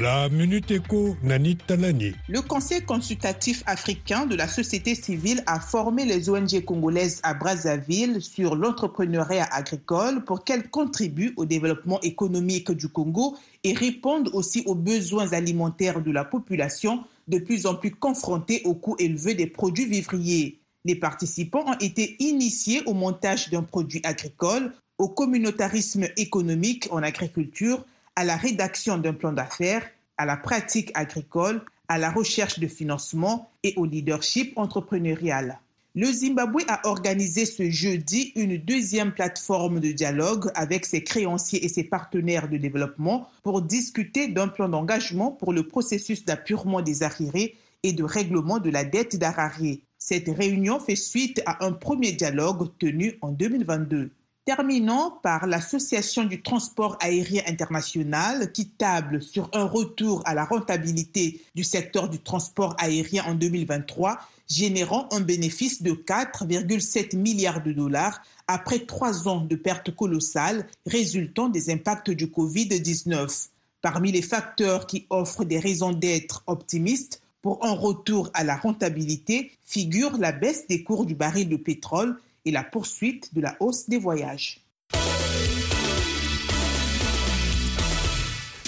La 0.00 0.30
Minute 0.30 0.70
Éco, 0.70 1.16
Nani 1.22 1.56
Talani. 1.56 2.14
Le 2.26 2.40
Conseil 2.40 2.80
consultatif 2.80 3.62
africain 3.66 4.24
de 4.24 4.34
la 4.34 4.48
société 4.48 4.94
civile 4.94 5.42
a 5.46 5.60
formé 5.60 6.06
les 6.06 6.30
ONG 6.30 6.64
congolaises 6.64 7.20
à 7.22 7.34
Brazzaville 7.34 8.22
sur 8.22 8.56
l'entrepreneuriat 8.56 9.46
agricole 9.52 10.24
pour 10.24 10.44
qu'elles 10.44 10.70
contribuent 10.70 11.34
au 11.36 11.44
développement 11.44 12.00
économique 12.00 12.72
du 12.72 12.88
Congo 12.88 13.36
et 13.64 13.74
répondent 13.74 14.30
aussi 14.32 14.62
aux 14.64 14.74
besoins 14.74 15.34
alimentaires 15.34 16.00
de 16.00 16.10
la 16.10 16.24
population 16.24 17.04
de 17.28 17.38
plus 17.38 17.66
en 17.66 17.74
plus 17.74 17.90
confrontée 17.90 18.62
au 18.64 18.74
coût 18.74 18.96
élevé 18.98 19.34
des 19.34 19.46
produits 19.46 19.86
vivriers. 19.86 20.58
Les 20.86 20.94
participants 20.94 21.66
ont 21.66 21.78
été 21.78 22.16
initiés 22.18 22.82
au 22.86 22.94
montage 22.94 23.50
d'un 23.50 23.62
produit 23.62 24.00
agricole, 24.04 24.72
au 24.96 25.08
communautarisme 25.08 26.06
économique 26.16 26.88
en 26.90 27.02
agriculture, 27.02 27.84
à 28.16 28.24
la 28.24 28.36
rédaction 28.36 28.98
d'un 28.98 29.14
plan 29.14 29.32
d'affaires, 29.32 29.88
à 30.18 30.26
la 30.26 30.36
pratique 30.36 30.90
agricole, 30.94 31.62
à 31.88 31.98
la 31.98 32.10
recherche 32.10 32.58
de 32.58 32.66
financement 32.66 33.50
et 33.62 33.74
au 33.76 33.84
leadership 33.84 34.52
entrepreneurial. 34.56 35.58
Le 35.94 36.06
Zimbabwe 36.06 36.62
a 36.68 36.86
organisé 36.88 37.44
ce 37.44 37.68
jeudi 37.68 38.32
une 38.34 38.56
deuxième 38.56 39.12
plateforme 39.12 39.78
de 39.78 39.92
dialogue 39.92 40.50
avec 40.54 40.86
ses 40.86 41.04
créanciers 41.04 41.62
et 41.62 41.68
ses 41.68 41.84
partenaires 41.84 42.48
de 42.48 42.56
développement 42.56 43.28
pour 43.42 43.60
discuter 43.60 44.28
d'un 44.28 44.48
plan 44.48 44.70
d'engagement 44.70 45.32
pour 45.32 45.52
le 45.52 45.68
processus 45.68 46.24
d'appurement 46.24 46.80
des 46.80 47.02
arriérés 47.02 47.56
et 47.82 47.92
de 47.92 48.04
règlement 48.04 48.58
de 48.58 48.70
la 48.70 48.84
dette 48.84 49.16
d'Harare. 49.16 49.60
Cette 49.98 50.28
réunion 50.28 50.80
fait 50.80 50.96
suite 50.96 51.42
à 51.44 51.62
un 51.64 51.72
premier 51.72 52.12
dialogue 52.12 52.70
tenu 52.78 53.18
en 53.20 53.30
2022. 53.30 54.12
Terminons 54.44 55.12
par 55.22 55.46
l'Association 55.46 56.24
du 56.24 56.42
transport 56.42 56.96
aérien 57.00 57.42
international 57.46 58.50
qui 58.50 58.70
table 58.70 59.22
sur 59.22 59.48
un 59.52 59.62
retour 59.62 60.20
à 60.24 60.34
la 60.34 60.44
rentabilité 60.44 61.40
du 61.54 61.62
secteur 61.62 62.08
du 62.08 62.18
transport 62.18 62.74
aérien 62.78 63.22
en 63.28 63.36
2023, 63.36 64.18
générant 64.50 65.08
un 65.12 65.20
bénéfice 65.20 65.80
de 65.80 65.92
4,7 65.92 67.16
milliards 67.16 67.62
de 67.62 67.70
dollars 67.70 68.20
après 68.48 68.80
trois 68.80 69.28
ans 69.28 69.42
de 69.42 69.54
pertes 69.54 69.94
colossales 69.94 70.66
résultant 70.86 71.48
des 71.48 71.70
impacts 71.70 72.10
du 72.10 72.26
Covid-19. 72.26 73.46
Parmi 73.80 74.10
les 74.10 74.22
facteurs 74.22 74.88
qui 74.88 75.06
offrent 75.08 75.44
des 75.44 75.60
raisons 75.60 75.92
d'être 75.92 76.42
optimistes 76.48 77.22
pour 77.42 77.64
un 77.64 77.74
retour 77.74 78.28
à 78.34 78.42
la 78.42 78.56
rentabilité 78.56 79.52
figure 79.62 80.18
la 80.18 80.32
baisse 80.32 80.66
des 80.66 80.82
cours 80.82 81.06
du 81.06 81.14
baril 81.14 81.48
de 81.48 81.56
pétrole 81.56 82.18
et 82.44 82.50
la 82.50 82.64
poursuite 82.64 83.34
de 83.34 83.40
la 83.40 83.56
hausse 83.60 83.88
des 83.88 83.98
voyages. 83.98 84.62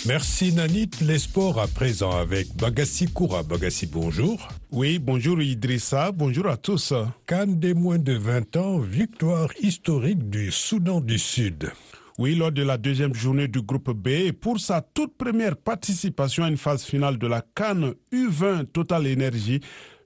Merci 0.07 0.53
Nanit. 0.53 0.91
Les 1.01 1.19
sports 1.19 1.59
à 1.59 1.67
présent 1.67 2.11
avec 2.11 2.55
Bagassi 2.57 3.07
Koura. 3.07 3.43
Bagassi, 3.43 3.87
bonjour. 3.87 4.49
Oui, 4.71 4.99
bonjour 4.99 5.41
Idrissa, 5.41 6.13
bonjour 6.13 6.47
à 6.49 6.59
tous. 6.59 6.93
Cannes 7.27 7.59
des 7.59 7.73
moins 7.73 7.99
de 7.99 8.13
20 8.13 8.57
ans, 8.57 8.79
victoire 8.81 9.49
historique 9.63 10.29
du 10.29 10.51
Soudan 10.53 11.01
du 11.01 11.19
Sud. 11.19 11.73
Oui, 12.19 12.35
lors 12.35 12.53
de 12.53 12.63
la 12.63 12.77
deuxième 12.77 13.15
journée 13.15 13.49
du 13.49 13.63
groupe 13.63 13.93
B, 13.93 14.33
pour 14.33 14.61
sa 14.61 14.83
toute 14.83 15.17
première 15.17 15.57
participation 15.57 16.45
à 16.45 16.49
une 16.49 16.59
phase 16.59 16.85
finale 16.85 17.17
de 17.17 17.27
la 17.27 17.43
Cannes 17.55 17.95
U20 18.13 18.67
Total 18.67 19.11
Energy, 19.11 19.61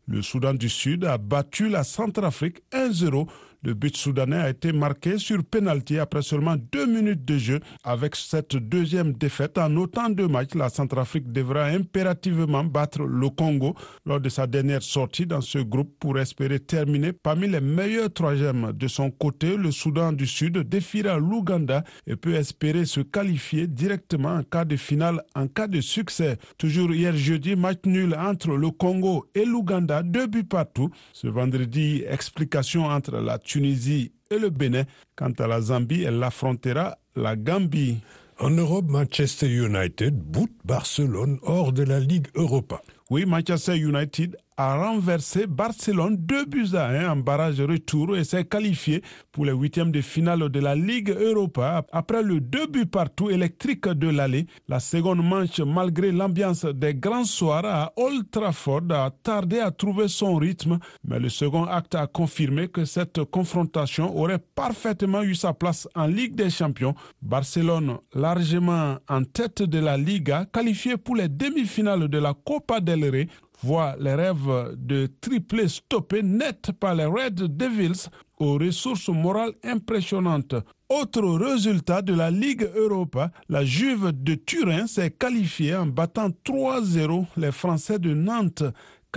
le 0.06 0.22
Soudan 0.22 0.54
du 0.54 0.68
Sud 0.68 1.04
a 1.04 1.18
battu 1.18 1.68
la 1.68 1.82
Centrafrique 1.82 2.62
1-0 2.72 3.28
le 3.62 3.74
but 3.74 3.96
soudanais 3.96 4.36
a 4.36 4.50
été 4.50 4.72
marqué 4.72 5.18
sur 5.18 5.44
penalty 5.44 5.98
après 5.98 6.22
seulement 6.22 6.56
deux 6.72 6.86
minutes 6.86 7.24
de 7.24 7.38
jeu. 7.38 7.60
Avec 7.82 8.14
cette 8.14 8.56
deuxième 8.56 9.12
défaite 9.12 9.58
en 9.58 9.74
autant 9.76 10.10
de 10.10 10.26
matchs, 10.26 10.54
la 10.54 10.68
Centrafrique 10.68 11.32
devra 11.32 11.64
impérativement 11.64 12.62
battre 12.62 13.02
le 13.02 13.28
Congo 13.30 13.74
lors 14.06 14.20
de 14.20 14.28
sa 14.28 14.46
dernière 14.46 14.82
sortie 14.82 15.26
dans 15.26 15.40
ce 15.40 15.58
groupe 15.58 15.92
pour 15.98 16.18
espérer 16.18 16.60
terminer 16.60 17.12
parmi 17.12 17.48
les 17.48 17.60
meilleurs 17.60 18.12
troisièmes. 18.12 18.72
De 18.72 18.86
son 18.86 19.10
côté, 19.10 19.56
le 19.56 19.72
Soudan 19.72 20.12
du 20.12 20.26
Sud 20.26 20.58
défiera 20.58 21.18
l'Ouganda 21.18 21.82
et 22.06 22.14
peut 22.14 22.34
espérer 22.34 22.84
se 22.84 23.00
qualifier 23.00 23.66
directement 23.66 24.36
en 24.36 24.42
cas 24.44 24.64
de 24.64 24.76
finale 24.76 25.22
en 25.34 25.48
cas 25.48 25.66
de 25.66 25.80
succès. 25.80 26.38
Toujours 26.58 26.92
hier 26.92 27.16
jeudi, 27.16 27.56
match 27.56 27.78
nul 27.86 28.14
entre 28.14 28.56
le 28.56 28.70
Congo 28.70 29.26
et 29.34 29.44
l'Ouganda, 29.44 30.02
deux 30.02 30.26
buts 30.28 30.44
partout. 30.44 30.90
Ce 31.12 31.26
vendredi, 31.26 32.04
explication 32.08 32.84
entre 32.84 33.16
la 33.16 33.38
Tunisie 33.58 34.12
et 34.30 34.38
le 34.38 34.50
Bénin. 34.50 34.84
Quant 35.16 35.32
à 35.38 35.48
la 35.48 35.60
Zambie, 35.60 36.02
elle 36.04 36.22
affrontera 36.22 36.96
la 37.16 37.34
Gambie. 37.34 37.98
En 38.38 38.50
Europe, 38.50 38.84
Manchester 38.88 39.48
United 39.48 40.14
boot 40.14 40.50
Barcelone 40.64 41.40
hors 41.42 41.72
de 41.72 41.82
la 41.82 41.98
Ligue 41.98 42.28
Europa. 42.36 42.80
Oui, 43.10 43.24
Manchester 43.26 43.76
United 43.76 44.36
a 44.58 44.76
renversé 44.76 45.46
Barcelone 45.46 46.16
2 46.16 46.44
buts 46.46 46.74
à 46.74 46.88
1 46.88 47.10
en 47.12 47.16
barrage 47.16 47.60
retour 47.60 48.16
et 48.16 48.24
s'est 48.24 48.44
qualifié 48.44 49.02
pour 49.30 49.44
les 49.44 49.52
huitièmes 49.52 49.92
de 49.92 50.00
finale 50.00 50.48
de 50.48 50.58
la 50.58 50.74
Ligue 50.74 51.10
Europa 51.10 51.86
après 51.92 52.24
le 52.24 52.40
2 52.40 52.66
buts 52.66 52.86
partout 52.86 53.30
électrique 53.30 53.86
de 53.86 54.08
l'aller. 54.08 54.46
La 54.66 54.80
seconde 54.80 55.24
manche, 55.24 55.60
malgré 55.60 56.10
l'ambiance 56.10 56.64
des 56.64 56.92
grands 56.92 57.24
soirs 57.24 57.64
à 57.64 57.92
Old 57.96 58.30
Trafford, 58.32 58.90
a 58.90 59.12
tardé 59.22 59.60
à 59.60 59.70
trouver 59.70 60.08
son 60.08 60.34
rythme, 60.34 60.80
mais 61.04 61.20
le 61.20 61.28
second 61.28 61.64
acte 61.64 61.94
a 61.94 62.08
confirmé 62.08 62.66
que 62.66 62.84
cette 62.84 63.22
confrontation 63.24 64.18
aurait 64.18 64.40
parfaitement 64.40 65.22
eu 65.22 65.36
sa 65.36 65.52
place 65.52 65.88
en 65.94 66.08
Ligue 66.08 66.34
des 66.34 66.50
Champions. 66.50 66.96
Barcelone, 67.22 67.98
largement 68.12 68.96
en 69.08 69.22
tête 69.22 69.62
de 69.62 69.78
la 69.78 69.96
Liga, 69.96 70.46
qualifié 70.52 70.96
pour 70.96 71.14
les 71.14 71.28
demi-finales 71.28 72.08
de 72.08 72.18
la 72.18 72.34
Copa 72.34 72.80
del 72.80 73.08
Rey, 73.08 73.28
voit 73.62 73.96
les 73.98 74.14
rêves 74.14 74.76
de 74.76 75.08
triplé 75.20 75.68
stoppés 75.68 76.22
net 76.22 76.72
par 76.78 76.94
les 76.94 77.04
Red 77.04 77.56
Devils 77.56 78.08
aux 78.38 78.58
ressources 78.58 79.08
morales 79.08 79.54
impressionnantes. 79.64 80.54
Autre 80.88 81.22
résultat 81.22 82.00
de 82.00 82.14
la 82.14 82.30
Ligue 82.30 82.70
Europa, 82.74 83.30
la 83.50 83.64
Juve 83.64 84.12
de 84.12 84.34
Turin 84.34 84.86
s'est 84.86 85.10
qualifiée 85.10 85.76
en 85.76 85.86
battant 85.86 86.30
3-0 86.46 87.26
les 87.36 87.52
Français 87.52 87.98
de 87.98 88.14
Nantes. 88.14 88.64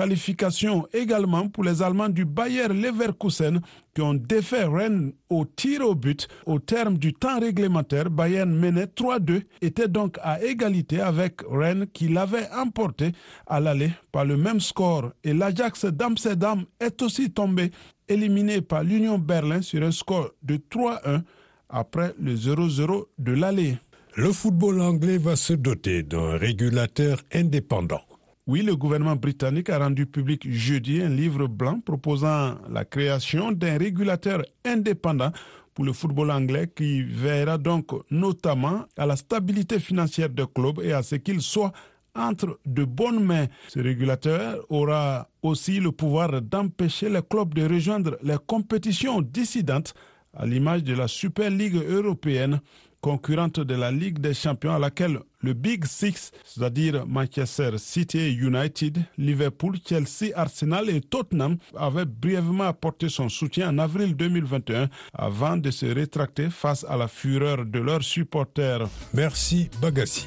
Qualification 0.02 0.88
également 0.94 1.48
pour 1.48 1.64
les 1.64 1.84
Allemands 1.84 2.10
du 2.10 2.26
Bayer 2.26 2.70
Leverkusen 2.70 3.62
qui 3.94 4.02
ont 4.02 4.16
défait 4.16 4.64
Rennes 4.64 5.14
au 5.30 5.46
tir 5.46 5.82
au 5.88 5.94
but. 5.94 6.28
Au 6.48 6.58
terme 6.58 6.98
du 6.98 7.14
temps 7.14 7.40
réglementaire, 7.40 8.10
Bayern 8.10 8.52
menait 8.52 8.86
3-2, 8.86 9.44
était 9.62 9.88
donc 9.88 10.18
à 10.24 10.42
égalité 10.42 11.02
avec 11.02 11.42
Rennes 11.48 11.86
qui 11.94 12.08
l'avait 12.08 12.50
emporté 12.52 13.12
à 13.46 13.60
l'aller 13.60 13.92
par 14.12 14.26
le 14.26 14.38
même 14.38 14.60
score. 14.60 15.12
Et 15.24 15.36
l'Ajax 15.36 15.86
d'Amsterdam 15.86 16.66
est 16.80 17.00
aussi 17.04 17.30
tombé, 17.30 17.70
éliminé 18.08 18.62
par 18.62 18.84
l'Union 18.84 19.20
Berlin 19.20 19.62
sur 19.62 19.84
un 19.84 19.92
score 19.92 20.32
de 20.42 20.56
3-1 20.56 21.22
après 21.70 22.16
le 22.20 22.34
0-0 22.34 23.06
de 23.20 23.34
l'aller. 23.34 23.78
Le 24.16 24.32
football 24.32 24.82
anglais 24.82 25.20
va 25.20 25.36
se 25.36 25.54
doter 25.54 26.02
d'un 26.02 26.40
régulateur 26.40 27.22
indépendant. 27.32 28.02
Oui, 28.48 28.64
le 28.64 28.76
gouvernement 28.76 29.16
britannique 29.16 29.70
a 29.70 29.78
rendu 29.78 30.08
public 30.08 30.50
jeudi 30.52 31.00
un 31.02 31.10
livre 31.10 31.48
blanc 31.48 31.80
proposant 31.80 32.56
la 32.70 32.86
création 32.86 33.52
d'un 33.52 33.78
régulateur 33.78 34.42
indépendant 34.66 35.32
pour 35.76 35.86
le 35.86 35.94
football 35.94 36.32
anglais 36.32 36.68
qui 36.76 37.04
veillera 37.04 37.60
donc 37.60 37.92
notamment 38.10 38.86
à 38.98 39.06
la 39.06 39.16
stabilité 39.16 39.80
financière 39.80 40.30
des 40.30 40.46
clubs 40.54 40.82
et 40.82 40.92
à 40.92 41.04
ce 41.04 41.16
qu'il 41.16 41.40
soit 41.42 41.72
entre 42.16 42.60
de 42.66 42.84
bonnes 42.84 43.24
mains. 43.24 43.46
Ce 43.68 43.80
régulateur 43.80 44.66
aura 44.70 45.30
aussi 45.44 45.80
le 45.80 45.92
pouvoir 45.92 46.42
d'empêcher 46.42 47.10
les 47.10 47.22
clubs 47.22 47.54
de 47.54 47.68
rejoindre 47.72 48.18
les 48.24 48.38
compétitions 48.48 49.22
dissidentes 49.22 49.94
à 50.34 50.48
l'image 50.48 50.84
de 50.84 50.96
la 50.96 51.08
Super 51.08 51.52
Ligue 51.52 51.76
européenne 51.76 52.60
concurrente 53.02 53.60
de 53.60 53.76
la 53.76 53.92
Ligue 53.92 54.20
des 54.20 54.34
Champions 54.34 54.74
à 54.74 54.80
laquelle 54.80 55.20
le 55.42 55.54
Big 55.54 55.86
Six, 55.86 56.32
c'est-à-dire 56.46 57.06
Manchester 57.08 57.72
City 57.78 58.32
United, 58.34 59.00
Liverpool, 59.18 59.78
Chelsea, 59.88 60.32
Arsenal 60.36 60.90
et 60.90 61.02
Tottenham, 61.02 61.58
avaient 61.76 62.06
brièvement 62.06 62.66
apporté 62.66 63.10
son 63.10 63.30
soutien 63.30 63.70
en 63.70 63.78
avril 63.78 64.16
2021 64.16 64.90
avant 65.14 65.58
de 65.58 65.72
se 65.72 65.86
rétracter 65.86 66.50
face 66.50 66.86
à 66.88 66.98
la 66.98 67.08
fureur 67.08 67.66
de 67.66 67.80
leurs 67.80 68.04
supporters. 68.04 68.88
Merci 69.14 69.70
Bagassi. 69.82 70.26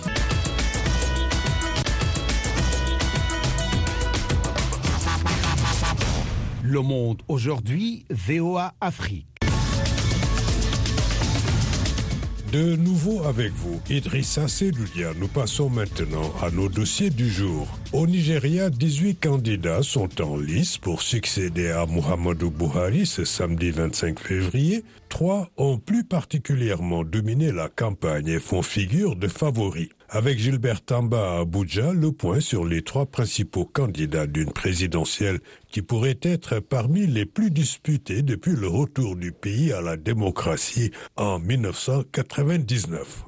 Le 6.63 6.81
Monde 6.81 7.23
aujourd'hui, 7.29 8.07
VOA 8.09 8.73
Afrique. 8.81 9.34
De 12.55 12.77
nouveau 12.77 13.25
avec 13.25 13.51
vous, 13.53 13.81
Idrissa 13.91 14.47
Seloulia. 14.47 15.11
Nous 15.19 15.27
passons 15.27 15.69
maintenant 15.69 16.33
à 16.41 16.53
nos 16.53 16.69
dossiers 16.69 17.11
du 17.11 17.29
jour. 17.29 17.67
Au 17.93 18.07
Nigeria, 18.07 18.71
18 18.71 19.17
candidats 19.17 19.83
sont 19.83 20.23
en 20.23 20.37
lice 20.37 20.79
pour 20.79 21.03
succéder 21.03 21.71
à 21.73 21.85
Muhammadu 21.87 22.51
Buhari 22.51 23.07
ce 23.07 23.25
samedi 23.25 23.73
25 23.73 24.21
février. 24.21 24.85
Trois 25.15 25.49
ont 25.57 25.79
plus 25.79 26.03
particulièrement 26.03 27.05
dominé 27.05 27.53
la 27.53 27.69
campagne 27.69 28.27
et 28.27 28.41
font 28.41 28.63
figure 28.63 29.15
de 29.15 29.29
favoris. 29.29 29.91
Avec 30.09 30.41
Gilbert 30.41 30.85
Tamba 30.85 31.37
à 31.37 31.41
Abuja, 31.43 31.93
le 31.93 32.11
point 32.11 32.41
sur 32.41 32.65
les 32.65 32.83
trois 32.83 33.07
principaux 33.07 33.65
candidats 33.65 34.27
d'une 34.27 34.51
présidentielle 34.53 35.39
qui 35.71 35.83
pourrait 35.83 36.19
être 36.21 36.59
parmi 36.59 37.07
les 37.07 37.27
plus 37.27 37.53
disputés 37.53 38.23
depuis 38.23 38.57
le 38.57 38.67
retour 38.67 39.15
du 39.15 39.31
pays 39.31 39.73
à 39.73 39.81
la 39.81 39.97
démocratie 39.97 40.91
en 41.15 41.39
1999. 41.39 43.25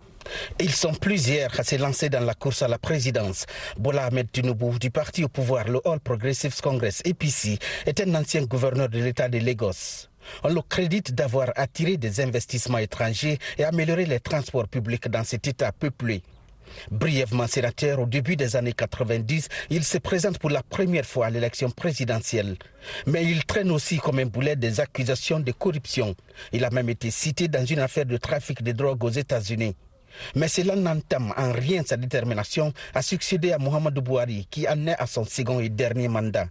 Ils 0.59 0.73
sont 0.73 0.93
plusieurs 0.93 1.61
à 1.61 1.63
se 1.63 1.77
lancer 1.77 2.09
dans 2.09 2.25
la 2.25 2.35
course 2.35 2.63
à 2.63 2.69
la 2.69 2.79
présidence. 2.79 3.47
Bola 3.79 4.07
Ahmed 4.07 4.33
Tinubu 4.33 4.81
du 4.81 4.91
parti 4.91 5.23
au 5.23 5.29
pouvoir, 5.29 5.69
le 5.69 5.79
All 5.87 6.01
Progressives 6.01 6.61
Congress, 6.61 7.01
APC, 7.07 7.61
est 7.87 8.01
un 8.01 8.13
ancien 8.17 8.43
gouverneur 8.43 8.89
de 8.89 8.99
l'État 8.99 9.29
de 9.29 9.39
Lagos. 9.39 10.09
On 10.45 10.49
le 10.53 10.61
crédite 10.63 11.15
d'avoir 11.15 11.53
attiré 11.57 11.97
des 11.97 12.21
investissements 12.21 12.79
étrangers 12.79 13.39
et 13.59 13.65
amélioré 13.65 14.07
les 14.07 14.21
transports 14.21 14.69
publics 14.69 15.09
dans 15.09 15.25
cet 15.25 15.47
État 15.47 15.73
peuplé. 15.73 16.23
Brièvement 16.91 17.47
sénateur 17.47 18.01
au 18.01 18.07
début 18.07 18.37
des 18.37 18.57
années 18.57 18.73
90, 18.73 19.49
il 19.71 19.85
se 19.85 19.99
présente 19.99 20.39
pour 20.39 20.51
la 20.51 20.63
première 20.63 21.07
fois 21.07 21.27
à 21.27 21.31
l'élection 21.31 21.71
présidentielle. 21.71 22.57
Mais 23.07 23.25
il 23.25 23.45
traîne 23.45 23.71
aussi 23.71 23.99
comme 23.99 24.19
un 24.19 24.27
boulet 24.27 24.57
des 24.57 24.81
accusations 24.81 25.41
de 25.41 25.53
corruption. 25.53 26.15
Il 26.53 26.65
a 26.65 26.71
même 26.71 26.89
été 26.89 27.11
cité 27.11 27.49
dans 27.49 27.65
une 27.65 27.81
affaire 27.81 28.07
de 28.07 28.17
trafic 28.17 28.63
de 28.63 28.73
drogue 28.73 29.05
aux 29.05 29.11
États-Unis. 29.11 29.77
Mais 30.35 30.49
cela 30.49 30.77
n'entame 30.77 31.33
en 31.37 31.53
rien 31.53 31.83
sa 31.85 31.97
détermination 31.97 32.73
à 32.95 33.03
succéder 33.03 33.53
à 33.53 33.59
Mohamed 33.59 33.95
Bouhari, 33.95 34.47
qui 34.51 34.67
en 34.69 34.87
est 34.87 34.97
à 34.99 35.07
son 35.07 35.25
second 35.25 35.61
et 35.61 35.69
dernier 35.69 36.09
mandat. 36.09 36.49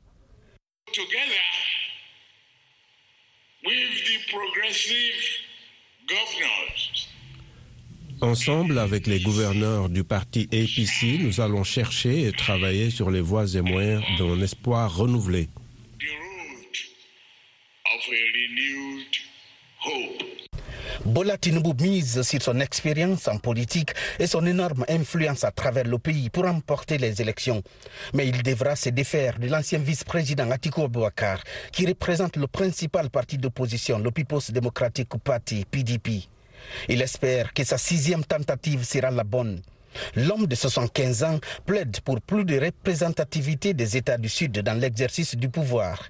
Ensemble, 8.22 8.80
avec 8.80 9.08
les 9.08 9.20
gouverneurs 9.20 9.90
du 9.90 10.04
parti 10.04 10.48
APC, 10.52 11.20
nous 11.20 11.42
allons 11.42 11.64
chercher 11.64 12.28
et 12.28 12.32
travailler 12.32 12.90
sur 12.90 13.12
les 13.12 13.22
voies 13.22 13.56
et 13.56 13.62
moyens 13.62 14.04
d'un 14.18 14.42
espoir 14.42 14.96
renouvelé. 14.96 15.48
the 16.00 16.06
road 16.08 16.76
of 17.94 18.02
a 18.10 18.24
renewed 18.34 19.16
hope. 19.80 20.45
Bola 21.06 21.38
Tinubu 21.38 21.74
mise 21.80 22.24
sur 22.24 22.42
son 22.42 22.60
expérience 22.60 23.28
en 23.28 23.38
politique 23.38 23.92
et 24.18 24.26
son 24.26 24.44
énorme 24.48 24.86
influence 24.90 25.44
à 25.44 25.52
travers 25.52 25.84
le 25.84 26.00
pays 26.00 26.32
pour 26.32 26.46
remporter 26.46 26.98
les 26.98 27.22
élections. 27.22 27.62
Mais 28.16 28.28
il 28.28 28.42
devra 28.42 28.76
se 28.76 28.90
défaire 28.90 29.38
de 29.38 29.48
l'ancien 29.48 29.78
vice-président 29.78 30.50
Atiku 30.50 30.82
Abubakar, 30.82 31.44
qui 31.72 31.86
représente 31.86 32.38
le 32.38 32.48
principal 32.48 33.12
parti 33.12 33.38
d'opposition, 33.38 34.00
le 34.00 34.10
People's 34.10 34.50
Democratic 34.50 35.10
Party, 35.24 35.64
PDP. 35.70 36.28
Il 36.90 37.04
espère 37.04 37.54
que 37.54 37.64
sa 37.64 37.78
sixième 37.78 38.26
tentative 38.26 38.84
sera 38.84 39.12
la 39.12 39.24
bonne. 39.24 39.62
L'homme 40.16 40.48
de 40.48 40.56
75 40.56 41.24
ans 41.24 41.40
plaide 41.68 42.02
pour 42.02 42.20
plus 42.20 42.46
de 42.46 42.60
représentativité 42.60 43.76
des 43.76 43.96
États 43.96 44.18
du 44.18 44.28
Sud 44.28 44.60
dans 44.60 44.78
l'exercice 44.80 45.36
du 45.36 45.50
pouvoir. 45.50 46.10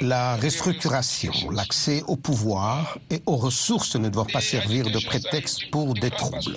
La 0.00 0.36
restructuration, 0.36 1.50
l'accès 1.50 2.02
au 2.06 2.16
pouvoir 2.16 2.98
et 3.10 3.20
aux 3.26 3.36
ressources 3.36 3.96
ne 3.96 4.08
doivent 4.08 4.32
pas 4.32 4.40
servir 4.40 4.90
de 4.90 5.04
prétexte 5.04 5.70
pour 5.70 5.94
des 5.94 6.10
troubles. 6.10 6.56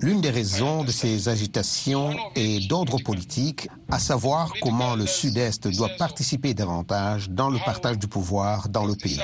L'une 0.00 0.20
des 0.20 0.30
raisons 0.30 0.84
de 0.84 0.90
ces 0.90 1.28
agitations 1.28 2.16
est 2.34 2.68
d'ordre 2.68 2.98
politique, 3.02 3.68
à 3.90 3.98
savoir 3.98 4.52
comment 4.60 4.96
le 4.96 5.06
Sud-Est 5.06 5.68
doit 5.68 5.90
participer 5.96 6.52
davantage 6.52 7.30
dans 7.30 7.48
le 7.48 7.58
partage 7.58 7.98
du 7.98 8.08
pouvoir 8.08 8.68
dans 8.68 8.84
le 8.84 8.94
pays. 8.94 9.20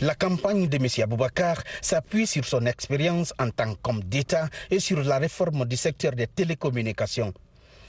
La 0.00 0.14
campagne 0.14 0.68
de 0.68 0.76
M. 0.76 0.86
Aboubakar 1.02 1.62
s'appuie 1.82 2.26
sur 2.26 2.44
son 2.44 2.64
expérience 2.66 3.34
en 3.38 3.50
tant 3.50 3.74
qu'homme 3.74 4.02
d'État 4.04 4.48
et 4.70 4.80
sur 4.80 5.02
la 5.02 5.18
réforme 5.18 5.64
du 5.66 5.76
secteur 5.76 6.12
des 6.12 6.26
télécommunications. 6.26 7.34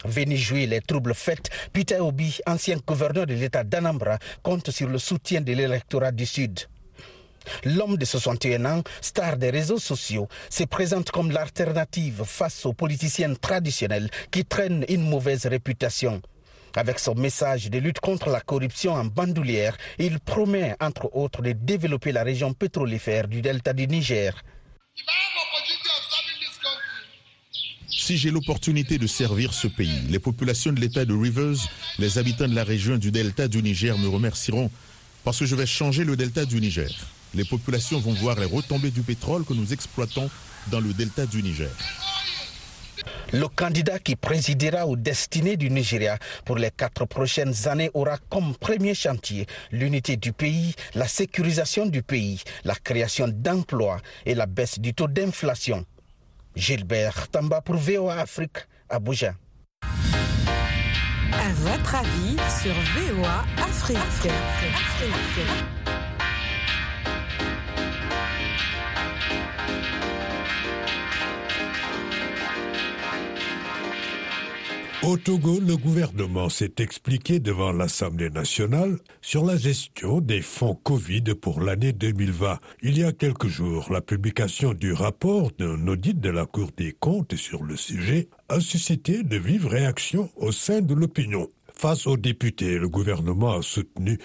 Venu 0.03 0.35
jouer 0.35 0.65
les 0.65 0.81
troubles 0.81 1.13
faits, 1.13 1.49
Peter 1.71 1.99
Obi, 1.99 2.39
ancien 2.47 2.77
gouverneur 2.85 3.27
de 3.27 3.35
l'État 3.35 3.63
d'Anambra, 3.63 4.17
compte 4.41 4.71
sur 4.71 4.87
le 4.89 4.97
soutien 4.97 5.41
de 5.41 5.53
l'électorat 5.53 6.11
du 6.11 6.25
Sud. 6.25 6.59
L'homme 7.63 7.97
de 7.97 8.05
61 8.05 8.65
ans, 8.65 8.83
star 9.01 9.37
des 9.37 9.49
réseaux 9.49 9.79
sociaux, 9.79 10.27
se 10.49 10.63
présente 10.63 11.11
comme 11.11 11.31
l'alternative 11.31 12.23
face 12.25 12.65
aux 12.65 12.73
politiciens 12.73 13.33
traditionnels 13.35 14.09
qui 14.31 14.45
traînent 14.45 14.85
une 14.89 15.07
mauvaise 15.07 15.45
réputation. 15.45 16.21
Avec 16.75 16.99
son 16.99 17.15
message 17.15 17.69
de 17.69 17.77
lutte 17.79 17.99
contre 17.99 18.29
la 18.29 18.39
corruption 18.39 18.93
en 18.93 19.05
bandoulière, 19.05 19.75
il 19.99 20.19
promet, 20.19 20.75
entre 20.79 21.09
autres, 21.15 21.41
de 21.41 21.51
développer 21.51 22.11
la 22.11 22.23
région 22.23 22.53
pétrolifère 22.53 23.27
du 23.27 23.41
delta 23.41 23.73
du 23.73 23.87
Niger. 23.87 24.33
Si 27.89 28.17
j'ai 28.17 28.31
l'opportunité 28.31 28.97
de 28.97 29.05
servir 29.07 29.53
ce 29.53 29.67
pays, 29.67 30.01
les 30.09 30.19
populations 30.19 30.71
de 30.71 30.79
l'État 30.79 31.05
de 31.05 31.13
Rivers, 31.13 31.57
les 31.99 32.17
habitants 32.17 32.47
de 32.47 32.55
la 32.55 32.63
région 32.63 32.97
du 32.97 33.11
delta 33.11 33.47
du 33.47 33.61
Niger 33.61 33.97
me 33.97 34.07
remercieront 34.07 34.71
parce 35.23 35.39
que 35.39 35.45
je 35.45 35.55
vais 35.55 35.65
changer 35.67 36.03
le 36.03 36.15
delta 36.15 36.45
du 36.45 36.59
Niger. 36.59 36.89
Les 37.33 37.45
populations 37.45 37.99
vont 37.99 38.13
voir 38.13 38.39
les 38.39 38.45
retombées 38.45 38.91
du 38.91 39.01
pétrole 39.01 39.45
que 39.45 39.53
nous 39.53 39.71
exploitons 39.71 40.29
dans 40.71 40.79
le 40.79 40.93
delta 40.93 41.25
du 41.25 41.43
Niger. 41.43 41.69
Le 43.33 43.47
candidat 43.47 43.99
qui 43.99 44.15
présidera 44.15 44.85
aux 44.87 44.95
destinées 44.95 45.57
du 45.57 45.69
Nigeria 45.69 46.17
pour 46.45 46.57
les 46.57 46.71
quatre 46.71 47.05
prochaines 47.05 47.67
années 47.67 47.91
aura 47.93 48.17
comme 48.29 48.55
premier 48.55 48.93
chantier 48.93 49.45
l'unité 49.71 50.17
du 50.17 50.33
pays, 50.33 50.73
la 50.95 51.07
sécurisation 51.07 51.85
du 51.85 52.03
pays, 52.03 52.41
la 52.63 52.75
création 52.75 53.27
d'emplois 53.27 53.97
et 54.25 54.35
la 54.35 54.45
baisse 54.45 54.79
du 54.79 54.93
taux 54.93 55.07
d'inflation. 55.07 55.85
Gilbert 56.55 57.27
Tamba 57.29 57.61
pour 57.61 57.75
VOA 57.75 58.15
Afrique, 58.19 58.67
Abuja. 58.89 59.33
À 61.33 61.53
votre 61.53 61.95
avis 61.95 62.37
sur 62.61 62.73
VOA 62.73 63.45
Afrique. 63.63 63.97
Afrique. 63.97 65.80
Au 75.03 75.17
Togo, 75.17 75.59
le 75.59 75.77
gouvernement 75.77 76.47
s'est 76.49 76.75
expliqué 76.77 77.39
devant 77.39 77.71
l'Assemblée 77.71 78.29
nationale 78.29 78.99
sur 79.19 79.43
la 79.43 79.57
gestion 79.57 80.21
des 80.21 80.43
fonds 80.43 80.75
Covid 80.75 81.23
pour 81.41 81.59
l'année 81.59 81.91
2020. 81.91 82.59
Il 82.83 82.99
y 82.99 83.03
a 83.03 83.11
quelques 83.11 83.47
jours, 83.47 83.91
la 83.91 84.01
publication 84.01 84.75
du 84.75 84.93
rapport 84.93 85.49
d'un 85.57 85.87
audit 85.87 86.19
de 86.19 86.29
la 86.29 86.45
Cour 86.45 86.69
des 86.77 86.91
comptes 86.91 87.35
sur 87.35 87.63
le 87.63 87.77
sujet 87.77 88.29
a 88.47 88.59
suscité 88.59 89.23
de 89.23 89.37
vives 89.37 89.65
réactions 89.65 90.29
au 90.35 90.51
sein 90.51 90.81
de 90.81 90.93
l'opinion. 90.93 91.49
Face 91.73 92.05
aux 92.05 92.17
députés, 92.17 92.77
le 92.77 92.87
gouvernement 92.87 93.57
a 93.57 93.63
soutenu 93.63 94.19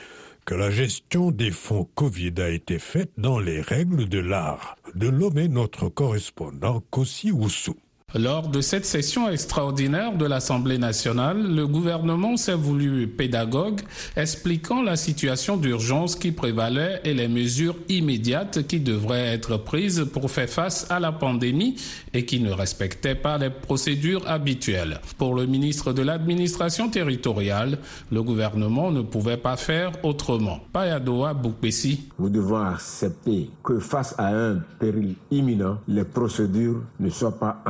que 0.44 0.54
la 0.54 0.70
gestion 0.70 1.30
des 1.30 1.52
fonds 1.52 1.88
Covid 1.94 2.34
a 2.36 2.50
été 2.50 2.78
faite 2.78 3.12
dans 3.16 3.38
les 3.38 3.62
règles 3.62 4.10
de 4.10 4.18
l'art. 4.18 4.76
De 4.94 5.08
est 5.40 5.48
notre 5.48 5.88
correspondant 5.88 6.82
Kossi 6.90 7.32
Oussou. 7.32 7.76
Lors 8.14 8.48
de 8.48 8.60
cette 8.60 8.86
session 8.86 9.28
extraordinaire 9.28 10.16
de 10.16 10.24
l'Assemblée 10.24 10.78
nationale, 10.78 11.54
le 11.54 11.66
gouvernement 11.66 12.36
s'est 12.36 12.54
voulu 12.54 13.08
pédagogue, 13.08 13.80
expliquant 14.16 14.80
la 14.80 14.94
situation 14.94 15.56
d'urgence 15.56 16.14
qui 16.14 16.30
prévalait 16.30 17.00
et 17.04 17.14
les 17.14 17.26
mesures 17.26 17.74
immédiates 17.88 18.66
qui 18.68 18.78
devraient 18.78 19.34
être 19.34 19.56
prises 19.56 20.06
pour 20.12 20.30
faire 20.30 20.48
face 20.48 20.88
à 20.88 21.00
la 21.00 21.10
pandémie 21.10 21.74
et 22.14 22.24
qui 22.24 22.38
ne 22.40 22.52
respectaient 22.52 23.16
pas 23.16 23.38
les 23.38 23.50
procédures 23.50 24.26
habituelles. 24.28 25.00
Pour 25.18 25.34
le 25.34 25.46
ministre 25.46 25.92
de 25.92 26.02
l'administration 26.02 26.88
territoriale, 26.88 27.78
le 28.12 28.22
gouvernement 28.22 28.92
ne 28.92 29.02
pouvait 29.02 29.36
pas 29.36 29.56
faire 29.56 29.90
autrement. 30.04 30.60
Payadoa 30.72 31.34
Boukpessi. 31.34 32.08
Nous 32.20 32.30
devons 32.30 32.62
accepter 32.62 33.50
que 33.64 33.80
face 33.80 34.14
à 34.16 34.28
un 34.28 34.60
péril 34.78 35.16
imminent, 35.32 35.80
les 35.88 36.04
procédures 36.04 36.82
ne 37.00 37.10
soient 37.10 37.38
pas 37.38 37.62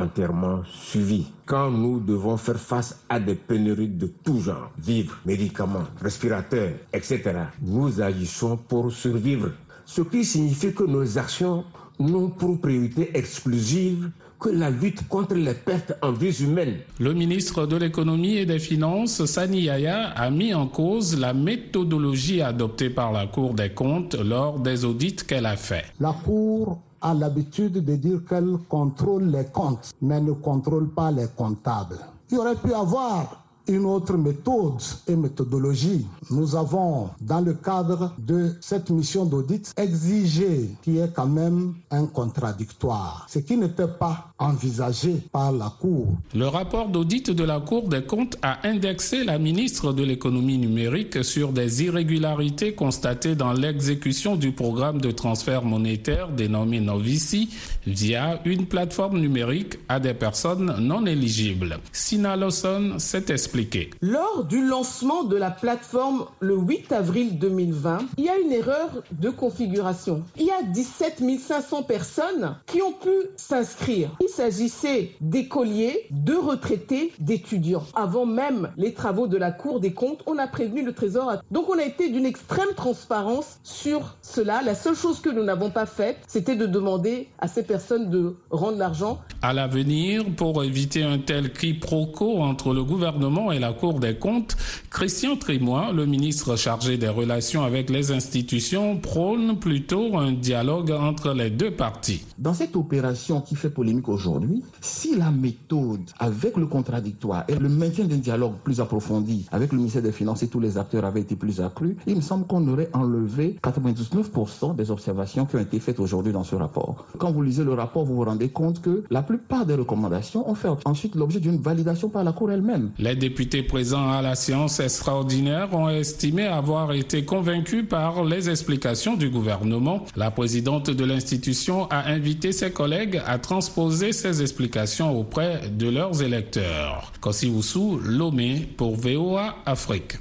suivi. 0.65 1.27
Quand 1.45 1.71
nous 1.71 1.99
devons 1.99 2.37
faire 2.37 2.59
face 2.59 3.03
à 3.09 3.19
des 3.19 3.35
pénuries 3.35 3.87
de 3.87 4.07
tout 4.23 4.39
genre, 4.39 4.71
vivres, 4.77 5.17
médicaments, 5.25 5.85
respirateurs, 6.01 6.71
etc., 6.93 7.21
nous 7.61 8.01
agissons 8.01 8.57
pour 8.57 8.91
survivre. 8.91 9.51
Ce 9.85 10.01
qui 10.01 10.25
signifie 10.25 10.73
que 10.73 10.83
nos 10.83 11.17
actions 11.17 11.63
n'ont 11.99 12.29
pour 12.29 12.59
priorité 12.59 13.09
exclusive 13.17 14.09
que 14.39 14.49
la 14.49 14.69
lutte 14.69 15.07
contre 15.07 15.33
les 15.35 15.53
pertes 15.53 15.93
en 16.01 16.11
vies 16.11 16.43
humaines. 16.43 16.77
Le 16.99 17.13
ministre 17.13 17.65
de 17.65 17.75
l'économie 17.75 18.37
et 18.37 18.45
des 18.45 18.59
finances, 18.59 19.25
Sani 19.25 19.61
Yaya, 19.61 20.09
a 20.09 20.29
mis 20.29 20.53
en 20.53 20.67
cause 20.67 21.19
la 21.19 21.33
méthodologie 21.33 22.41
adoptée 22.41 22.89
par 22.89 23.11
la 23.11 23.27
Cour 23.27 23.53
des 23.53 23.69
comptes 23.69 24.15
lors 24.15 24.59
des 24.59 24.85
audits 24.85 25.15
qu'elle 25.15 25.47
a 25.47 25.55
fait. 25.55 25.85
La 25.99 26.13
Cour 26.13 26.79
l'habitude 27.13 27.83
de 27.83 27.95
dire 27.95 28.21
qu'elle 28.27 28.57
contrôle 28.69 29.25
les 29.25 29.45
comptes, 29.45 29.91
mais 30.01 30.21
ne 30.21 30.33
contrôle 30.33 30.89
pas 30.89 31.11
les 31.11 31.27
comptables. 31.35 31.99
Il 32.31 32.37
aurait 32.39 32.55
pu 32.55 32.73
avoir 32.73 33.46
une 33.67 33.85
autre 33.85 34.13
méthode 34.17 34.81
et 35.07 35.15
méthodologie. 35.15 36.05
Nous 36.31 36.55
avons, 36.55 37.09
dans 37.21 37.41
le 37.41 37.53
cadre 37.53 38.13
de 38.17 38.53
cette 38.61 38.89
mission 38.89 39.25
d'audit, 39.25 39.73
exigé 39.77 40.69
qu'il 40.81 40.95
y 40.95 40.99
ait 40.99 41.11
quand 41.13 41.27
même 41.27 41.73
un 41.91 42.05
contradictoire, 42.05 43.25
ce 43.29 43.39
qui 43.39 43.57
n'était 43.57 43.87
pas 43.87 44.31
envisagé 44.39 45.15
par 45.31 45.51
la 45.51 45.73
Cour. 45.79 46.07
Le 46.33 46.47
rapport 46.47 46.89
d'audit 46.89 47.31
de 47.31 47.43
la 47.43 47.59
Cour 47.59 47.89
des 47.89 48.03
comptes 48.03 48.37
a 48.41 48.65
indexé 48.67 49.23
la 49.23 49.37
ministre 49.37 49.93
de 49.93 50.03
l'économie 50.03 50.57
numérique 50.57 51.23
sur 51.23 51.51
des 51.51 51.83
irrégularités 51.83 52.73
constatées 52.73 53.35
dans 53.35 53.53
l'exécution 53.53 54.35
du 54.35 54.51
programme 54.51 55.01
de 55.01 55.11
transfert 55.11 55.63
monétaire 55.63 56.29
dénommé 56.29 56.79
Novici 56.79 57.49
via 57.85 58.39
une 58.45 58.65
plateforme 58.65 59.19
numérique 59.19 59.79
à 59.89 59.99
des 59.99 60.13
personnes 60.13 60.75
non 60.79 61.05
éligibles. 61.05 61.79
Sina 61.91 62.35
Lawson 62.35 62.95
s'est 62.97 63.25
expliqué. 63.29 63.56
Lors 64.01 64.43
du 64.43 64.65
lancement 64.65 65.23
de 65.23 65.35
la 65.35 65.49
plateforme 65.49 66.25
le 66.39 66.55
8 66.55 66.91
avril 66.91 67.39
2020, 67.39 67.99
il 68.17 68.25
y 68.25 68.29
a 68.29 68.37
une 68.37 68.51
erreur 68.51 68.89
de 69.11 69.29
configuration. 69.29 70.23
Il 70.37 70.45
y 70.45 70.51
a 70.51 70.61
17 70.63 71.23
500 71.39 71.83
personnes 71.83 72.55
qui 72.67 72.81
ont 72.81 72.91
pu 72.91 73.09
s'inscrire. 73.35 74.11
Il 74.21 74.29
s'agissait 74.29 75.11
d'écoliers, 75.21 76.05
de 76.11 76.35
retraités, 76.35 77.13
d'étudiants. 77.19 77.83
Avant 77.95 78.25
même 78.25 78.69
les 78.77 78.93
travaux 78.93 79.27
de 79.27 79.37
la 79.37 79.51
Cour 79.51 79.79
des 79.79 79.93
comptes, 79.93 80.21
on 80.27 80.37
a 80.37 80.47
prévenu 80.47 80.83
le 80.83 80.93
Trésor. 80.93 81.37
Donc 81.49 81.69
on 81.69 81.79
a 81.79 81.83
été 81.83 82.09
d'une 82.09 82.25
extrême 82.25 82.73
transparence 82.75 83.59
sur 83.63 84.17
cela. 84.21 84.61
La 84.61 84.75
seule 84.75 84.95
chose 84.95 85.19
que 85.19 85.29
nous 85.29 85.43
n'avons 85.43 85.71
pas 85.71 85.85
faite, 85.87 86.17
c'était 86.27 86.55
de 86.55 86.67
demander 86.67 87.29
à 87.39 87.47
ces 87.47 87.63
personnes 87.63 88.09
de 88.11 88.35
rendre 88.51 88.77
l'argent. 88.77 89.19
À 89.41 89.53
l'avenir, 89.53 90.23
pour 90.35 90.63
éviter 90.63 91.03
un 91.03 91.17
tel 91.17 91.51
quiproquo 91.53 92.41
entre 92.41 92.73
le 92.73 92.83
gouvernement 92.83 93.46
et 93.51 93.59
la 93.59 93.73
Cour 93.73 93.99
des 93.99 94.15
comptes, 94.15 94.57
Christian 94.89 95.35
Trimois, 95.35 95.91
le 95.93 96.05
ministre 96.05 96.55
chargé 96.55 96.97
des 96.97 97.07
relations 97.07 97.63
avec 97.63 97.89
les 97.89 98.11
institutions, 98.11 98.97
prône 98.97 99.59
plutôt 99.59 100.17
un 100.17 100.31
dialogue 100.31 100.91
entre 100.91 101.33
les 101.33 101.49
deux 101.49 101.71
parties. 101.71 102.23
Dans 102.37 102.53
cette 102.53 102.75
opération 102.75 103.41
qui 103.41 103.55
fait 103.55 103.69
polémique 103.69 104.09
aujourd'hui, 104.09 104.63
si 104.81 105.15
la 105.15 105.31
méthode 105.31 106.01
avec 106.19 106.57
le 106.57 106.65
contradictoire 106.65 107.43
et 107.47 107.55
le 107.55 107.69
maintien 107.69 108.05
d'un 108.05 108.17
dialogue 108.17 108.53
plus 108.63 108.81
approfondi 108.81 109.47
avec 109.51 109.71
le 109.71 109.77
ministère 109.77 110.01
des 110.01 110.11
Finances 110.11 110.43
et 110.43 110.47
tous 110.47 110.59
les 110.59 110.77
acteurs 110.77 111.05
avait 111.05 111.21
été 111.21 111.35
plus 111.35 111.61
accru, 111.61 111.97
il 112.07 112.15
me 112.15 112.21
semble 112.21 112.45
qu'on 112.47 112.67
aurait 112.67 112.89
enlevé 112.93 113.57
99% 113.63 114.75
des 114.75 114.91
observations 114.91 115.45
qui 115.45 115.55
ont 115.55 115.59
été 115.59 115.79
faites 115.79 115.99
aujourd'hui 115.99 116.33
dans 116.33 116.43
ce 116.43 116.55
rapport. 116.55 117.05
Quand 117.17 117.31
vous 117.31 117.41
lisez 117.41 117.63
le 117.63 117.73
rapport, 117.73 118.05
vous 118.05 118.15
vous 118.15 118.23
rendez 118.23 118.49
compte 118.49 118.81
que 118.81 119.03
la 119.09 119.21
plupart 119.23 119.65
des 119.65 119.75
recommandations 119.75 120.49
ont 120.49 120.55
fait 120.55 120.69
ensuite 120.85 121.15
l'objet 121.15 121.39
d'une 121.39 121.57
validation 121.57 122.09
par 122.09 122.23
la 122.23 122.31
Cour 122.31 122.51
elle-même. 122.51 122.91
Les 122.97 123.15
députés 123.37 123.61
présents 123.61 124.09
à 124.11 124.23
la 124.23 124.33
séance 124.33 124.79
extraordinaire 124.79 125.71
ont 125.71 125.89
estimé 125.89 126.47
avoir 126.47 126.91
été 126.93 127.23
convaincus 127.23 127.85
par 127.87 128.23
les 128.23 128.49
explications 128.49 129.15
du 129.15 129.29
gouvernement. 129.29 130.03
La 130.15 130.31
présidente 130.31 130.89
de 130.89 131.05
l'institution 131.05 131.85
a 131.91 132.07
invité 132.07 132.51
ses 132.51 132.71
collègues 132.71 133.21
à 133.27 133.37
transposer 133.37 134.11
ces 134.11 134.41
explications 134.41 135.15
auprès 135.15 135.69
de 135.69 135.87
leurs 135.87 136.23
électeurs. 136.23 137.13
Kossi 137.21 137.47
Oussou, 137.47 137.99
Lomé 138.03 138.67
pour 138.75 138.95
VOA 138.95 139.57
Afrique. 139.67 140.15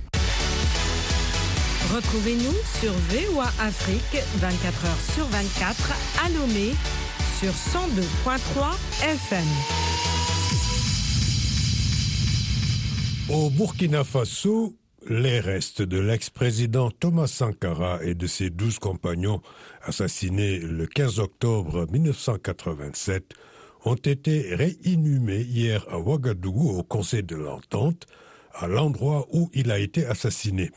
Retrouvez-nous 1.95 2.53
sur 2.83 2.93
VOA 2.93 3.47
Afrique 3.67 4.23
24 4.35 4.85
h 4.85 5.15
sur 5.15 5.25
24 5.25 5.93
à 6.23 6.29
Lomé 6.39 6.75
sur 7.41 7.53
102.3 7.53 9.09
FM. 9.09 9.96
Au 13.29 13.51
Burkina 13.51 14.05
Faso, 14.05 14.73
les 15.09 15.41
restes 15.41 15.83
de 15.83 15.99
l'ex-président 15.99 16.93
Thomas 16.93 17.27
Sankara 17.27 17.99
et 18.05 18.15
de 18.15 18.29
ses 18.29 18.51
douze 18.51 18.79
compagnons 18.79 19.43
assassinés 19.83 20.61
le 20.61 20.87
15 20.87 21.19
octobre 21.19 21.89
1987 21.91 23.35
ont 23.85 23.97
été 23.97 24.55
réinhumés 24.55 25.41
hier 25.41 25.85
à 25.91 25.99
Ouagadougou 25.99 26.71
au 26.71 26.85
Conseil 26.85 27.25
de 27.25 27.35
l'Entente, 27.35 28.07
à 28.55 28.69
l'endroit 28.69 29.27
où 29.33 29.51
il 29.55 29.73
a 29.73 29.81
été 29.81 30.07
assassiné. 30.07 30.71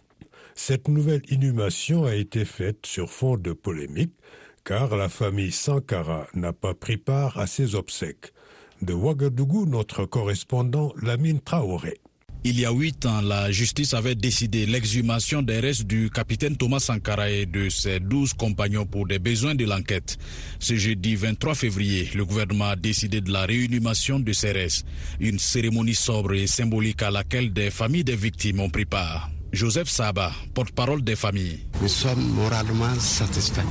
Cette 0.56 0.88
nouvelle 0.88 1.22
inhumation 1.30 2.06
a 2.06 2.16
été 2.16 2.46
faite 2.46 2.88
sur 2.88 3.12
fond 3.12 3.38
de 3.38 3.54
polémique, 3.54 4.16
car 4.64 4.98
la 4.98 5.08
famille 5.08 5.52
Sankara 5.52 6.26
n'a 6.34 6.52
pas 6.52 6.74
pris 6.74 6.98
part 6.98 7.38
à 7.38 7.46
ses 7.46 7.76
obsèques. 7.76 8.34
De 8.82 8.94
Ouagadougou, 8.94 9.68
notre 9.68 10.06
correspondant 10.06 10.94
Lamine 11.00 11.42
Traoré. 11.42 12.00
Il 12.46 12.58
y 12.58 12.66
a 12.66 12.72
huit 12.72 13.06
ans, 13.06 13.20
la 13.20 13.52
justice 13.52 13.94
avait 13.94 14.16
décidé 14.16 14.66
l'exhumation 14.66 15.42
des 15.42 15.60
restes 15.60 15.84
du 15.84 16.10
capitaine 16.10 16.56
Thomas 16.56 16.80
Sankara 16.80 17.30
et 17.30 17.46
de 17.46 17.68
ses 17.68 18.00
douze 18.00 18.34
compagnons 18.34 18.86
pour 18.86 19.06
des 19.06 19.20
besoins 19.20 19.56
de 19.56 19.66
l'enquête. 19.66 20.18
Ce 20.58 20.74
jeudi 20.78 21.18
23 21.18 21.54
février, 21.54 22.10
le 22.16 22.24
gouvernement 22.24 22.70
a 22.70 22.76
décidé 22.78 23.20
de 23.20 23.30
la 23.30 23.46
réinhumation 23.46 24.22
de 24.22 24.32
ces 24.32 24.54
restes. 24.54 24.86
Une 25.20 25.38
cérémonie 25.38 25.96
sobre 25.96 26.34
et 26.34 26.48
symbolique 26.48 27.04
à 27.04 27.12
laquelle 27.12 27.52
des 27.52 27.72
familles 27.72 28.06
des 28.06 28.16
victimes 28.16 28.62
ont 28.62 28.70
pris 28.70 28.86
part. 28.86 29.30
Joseph 29.52 29.90
Saba, 29.90 30.32
porte-parole 30.54 31.04
des 31.04 31.18
familles. 31.18 31.60
Nous 31.82 31.90
sommes 31.90 32.26
moralement 32.36 32.98
satisfaits 33.00 33.68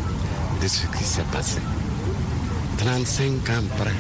de 0.61 0.69
ce 0.69 0.87
qui 0.89 1.05
s'est 1.05 1.23
passé. 1.33 1.61
35 2.77 3.49
ans 3.49 3.65
après. 3.77 3.95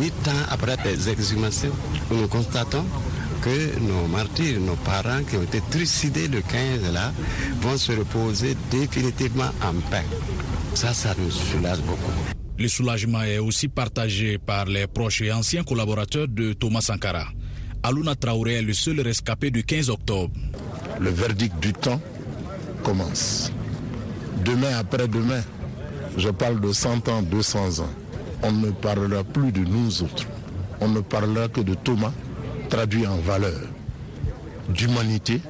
Huit 0.00 0.28
ans 0.28 0.46
après 0.50 0.76
les 0.84 1.08
exhumations, 1.08 1.72
nous 2.10 2.28
constatons 2.28 2.84
que 3.42 3.78
nos 3.80 4.06
martyrs, 4.06 4.60
nos 4.60 4.76
parents 4.76 5.22
qui 5.28 5.36
ont 5.36 5.42
été 5.42 5.60
trucidés 5.70 6.28
le 6.28 6.40
15 6.40 6.92
là, 6.92 7.12
vont 7.60 7.76
se 7.76 7.92
reposer 7.92 8.56
définitivement 8.70 9.50
en 9.62 9.74
paix. 9.90 10.04
Ça, 10.74 10.94
ça 10.94 11.14
nous 11.18 11.30
soulage 11.30 11.80
beaucoup. 11.80 12.12
Le 12.58 12.68
soulagement 12.68 13.22
est 13.22 13.38
aussi 13.38 13.66
partagé 13.68 14.38
par 14.38 14.66
les 14.66 14.86
proches 14.86 15.22
et 15.22 15.32
anciens 15.32 15.64
collaborateurs 15.64 16.28
de 16.28 16.52
Thomas 16.52 16.82
Sankara. 16.82 17.26
Aluna 17.82 18.14
Traoré 18.14 18.54
est 18.54 18.62
le 18.62 18.72
seul 18.72 19.00
rescapé 19.00 19.50
du 19.50 19.64
15 19.64 19.90
octobre. 19.90 20.32
Le 21.00 21.10
verdict 21.10 21.58
du 21.60 21.72
temps 21.72 22.00
commence. 22.84 23.50
Demain 24.44 24.76
après-demain, 24.78 25.42
je 26.16 26.28
parle 26.28 26.60
de 26.60 26.72
100 26.72 27.08
ans, 27.08 27.22
200 27.22 27.80
ans. 27.80 27.90
On 28.42 28.52
ne 28.52 28.70
parlera 28.70 29.24
plus 29.24 29.52
de 29.52 29.60
nous 29.60 30.02
autres. 30.02 30.26
On 30.80 30.88
ne 30.88 31.00
parlera 31.00 31.48
que 31.48 31.60
de 31.60 31.74
Thomas, 31.74 32.12
traduit 32.68 33.06
en 33.06 33.16
valeur 33.16 33.60
d'humanité, 34.68 35.40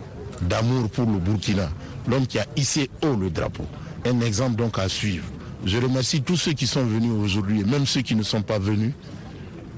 d'amour 0.42 0.90
pour 0.90 1.06
le 1.06 1.18
Burkina, 1.18 1.70
l'homme 2.08 2.26
qui 2.26 2.38
a 2.38 2.46
hissé 2.56 2.90
haut 3.02 3.14
le 3.14 3.30
drapeau. 3.30 3.66
Un 4.04 4.20
exemple 4.20 4.56
donc 4.56 4.78
à 4.78 4.88
suivre. 4.88 5.24
Je 5.64 5.78
remercie 5.78 6.22
tous 6.22 6.36
ceux 6.36 6.52
qui 6.52 6.66
sont 6.66 6.84
venus 6.84 7.12
aujourd'hui 7.12 7.60
et 7.60 7.64
même 7.64 7.86
ceux 7.86 8.02
qui 8.02 8.14
ne 8.14 8.22
sont 8.22 8.42
pas 8.42 8.58
venus. 8.58 8.92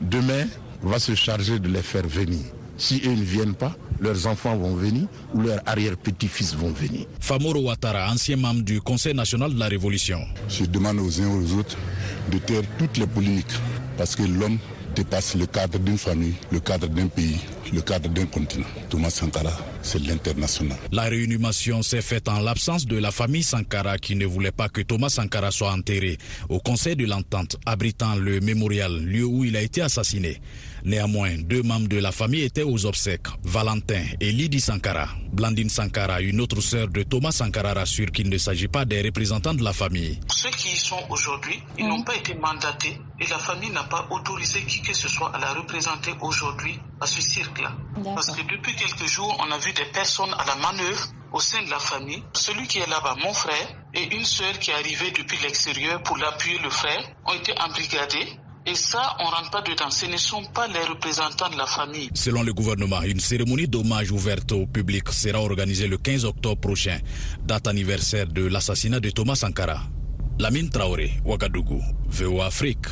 Demain, 0.01 0.47
va 0.83 0.99
se 0.99 1.15
charger 1.15 1.59
de 1.59 1.69
les 1.69 1.83
faire 1.83 2.07
venir. 2.07 2.41
Si 2.77 3.01
eux 3.07 3.11
ne 3.11 3.23
viennent 3.23 3.55
pas, 3.55 3.77
leurs 4.01 4.27
enfants 4.27 4.57
vont 4.57 4.75
venir 4.75 5.07
ou 5.35 5.41
leurs 5.43 5.61
arrière-petits-fils 5.67 6.55
vont 6.55 6.71
venir. 6.73 7.07
Famoro 7.21 7.61
Ouattara, 7.61 8.11
ancien 8.13 8.37
membre 8.37 8.63
du 8.63 8.81
Conseil 8.81 9.15
national 9.15 9.55
de 9.55 9.59
la 9.59 9.67
Révolution. 9.69 10.21
Je 10.49 10.65
demande 10.65 10.99
aux 10.99 11.21
uns 11.21 11.25
et 11.31 11.45
aux 11.45 11.59
autres 11.59 11.77
de 12.31 12.39
taire 12.39 12.63
toutes 12.79 12.97
les 12.99 13.07
polémiques, 13.07 13.53
Parce 13.97 14.17
que 14.17 14.23
l'homme 14.23 14.59
dépasse 14.95 15.35
le 15.35 15.47
cadre 15.47 15.79
d'une 15.79 15.99
famille, 15.99 16.35
le 16.51 16.61
cadre 16.61 16.87
d'un 16.89 17.09
pays, 17.09 17.39
le 17.73 17.81
cadre 17.81 18.09
d'un 18.09 18.27
continent. 18.27 18.67
Thomas 18.89 19.11
Sankara, 19.11 19.53
c'est 19.83 19.99
l'international. 20.01 20.77
La 20.93 21.05
réanimation 21.05 21.83
s'est 21.83 22.03
faite 22.03 22.29
en 22.29 22.41
l'absence 22.41 22.87
de 22.87 22.97
la 22.97 23.11
famille 23.11 23.43
Sankara 23.43 23.99
qui 23.99 24.15
ne 24.15 24.27
voulait 24.27 24.53
pas 24.53 24.69
que 24.69 24.81
Thomas 24.81 25.09
Sankara 25.09 25.51
soit 25.51 25.73
enterré 25.73 26.19
au 26.49 26.59
Conseil 26.61 26.97
de 26.97 27.07
l'Entente 27.07 27.57
abritant 27.67 28.15
le 28.15 28.41
mémorial, 28.41 28.97
lieu 29.05 29.25
où 29.25 29.45
il 29.45 29.57
a 29.57 29.63
été 29.63 29.83
assassiné. 29.83 30.41
Néanmoins, 30.85 31.37
deux 31.39 31.63
membres 31.63 31.89
de 31.89 31.99
la 31.99 32.13
famille 32.13 32.43
étaient 32.43 32.63
aux 32.63 32.87
obsèques, 32.87 33.27
Valentin 33.43 34.03
et 34.21 34.33
Lydie 34.33 34.61
Sankara. 34.61 35.09
Blandine 35.35 35.69
Sankara, 35.69 36.21
une 36.21 36.41
autre 36.41 36.61
sœur 36.61 36.87
de 36.89 37.03
Thomas 37.03 37.33
Sankara, 37.33 37.75
rassure 37.75 38.11
qu'il 38.13 38.29
ne 38.31 38.39
s'agit 38.39 38.69
pas 38.69 38.85
des 38.85 39.03
représentants 39.03 39.53
de 39.53 39.65
la 39.65 39.73
famille. 39.73 40.21
Ceux 40.29 40.51
qui 40.51 40.69
y 40.73 40.77
sont 40.77 41.01
aujourd'hui, 41.11 41.61
ils 41.77 41.89
n'ont 41.89 42.05
pas 42.05 42.15
été 42.15 42.35
mandatés 42.35 42.97
et 43.21 43.27
la 43.27 43.39
famille 43.39 43.71
n'a 43.71 43.83
pas 43.85 44.07
autorisé 44.11 44.61
qui 44.63 44.81
que 44.81 44.95
ce 44.95 45.09
soit 45.09 45.35
à 45.35 45.39
la 45.41 45.53
représenter 45.55 46.13
aujourd'hui 46.21 46.79
à 47.01 47.07
ce 47.07 47.21
cirque-là. 47.21 47.73
Parce 48.15 48.31
que 48.31 48.43
depuis 48.43 48.77
quelques 48.77 49.07
jours, 49.09 49.37
on 49.45 49.51
a 49.51 49.59
vu 49.59 49.73
des 49.73 49.87
personnes 49.87 50.33
à 50.39 50.45
la 50.47 50.55
manœuvre 50.57 51.09
au 51.33 51.41
sein 51.41 51.63
de 51.65 51.71
la 51.71 51.81
famille. 51.81 52.23
Celui 52.33 52.69
qui 52.69 52.79
est 52.79 52.89
là-bas, 52.89 53.17
mon 53.21 53.35
frère, 53.35 53.69
et 53.93 54.15
une 54.15 54.25
sœur 54.25 54.57
qui 54.61 54.71
est 54.71 54.75
arrivée 54.75 55.11
depuis 55.11 55.37
l'extérieur 55.43 56.01
pour 56.05 56.17
l'appuyer 56.17 56.59
le 56.59 56.71
frère, 56.71 57.03
ont 57.27 57.35
été 57.35 57.53
embrigadés 57.61 58.39
et 58.67 58.75
ça, 58.75 59.17
on 59.21 59.25
rentre 59.25 59.51
pas 59.51 59.63
dedans. 59.63 59.91
Ce 59.91 60.07
ne 60.07 60.17
sont 60.17 60.45
pas 60.45 60.67
les 60.69 60.85
représentants 60.85 61.51
de 61.51 61.57
la 61.57 61.67
famille. 61.67 62.11
Selon 62.15 62.43
le 62.43 62.53
gouvernement, 62.53 63.03
une 63.03 63.21
cérémonie 63.21 63.69
d'hommage 63.69 64.11
ouverte 64.11 64.53
au 64.53 64.67
public 64.67 65.09
sera 65.11 65.41
organisée 65.41 65.87
le 65.87 65.99
15 65.99 66.25
octobre 66.25 66.61
prochain, 66.61 66.99
date 67.45 67.67
anniversaire 67.67 68.27
de 68.27 68.47
l'assassinat 68.47 69.01
de 69.01 69.11
Thomas 69.11 69.37
Sankara. 69.37 69.81
Lamine 70.39 70.69
Traoré, 70.71 71.13
Ouagadougou, 71.25 71.81
VOA 72.09 72.47
Afrique. 72.47 72.87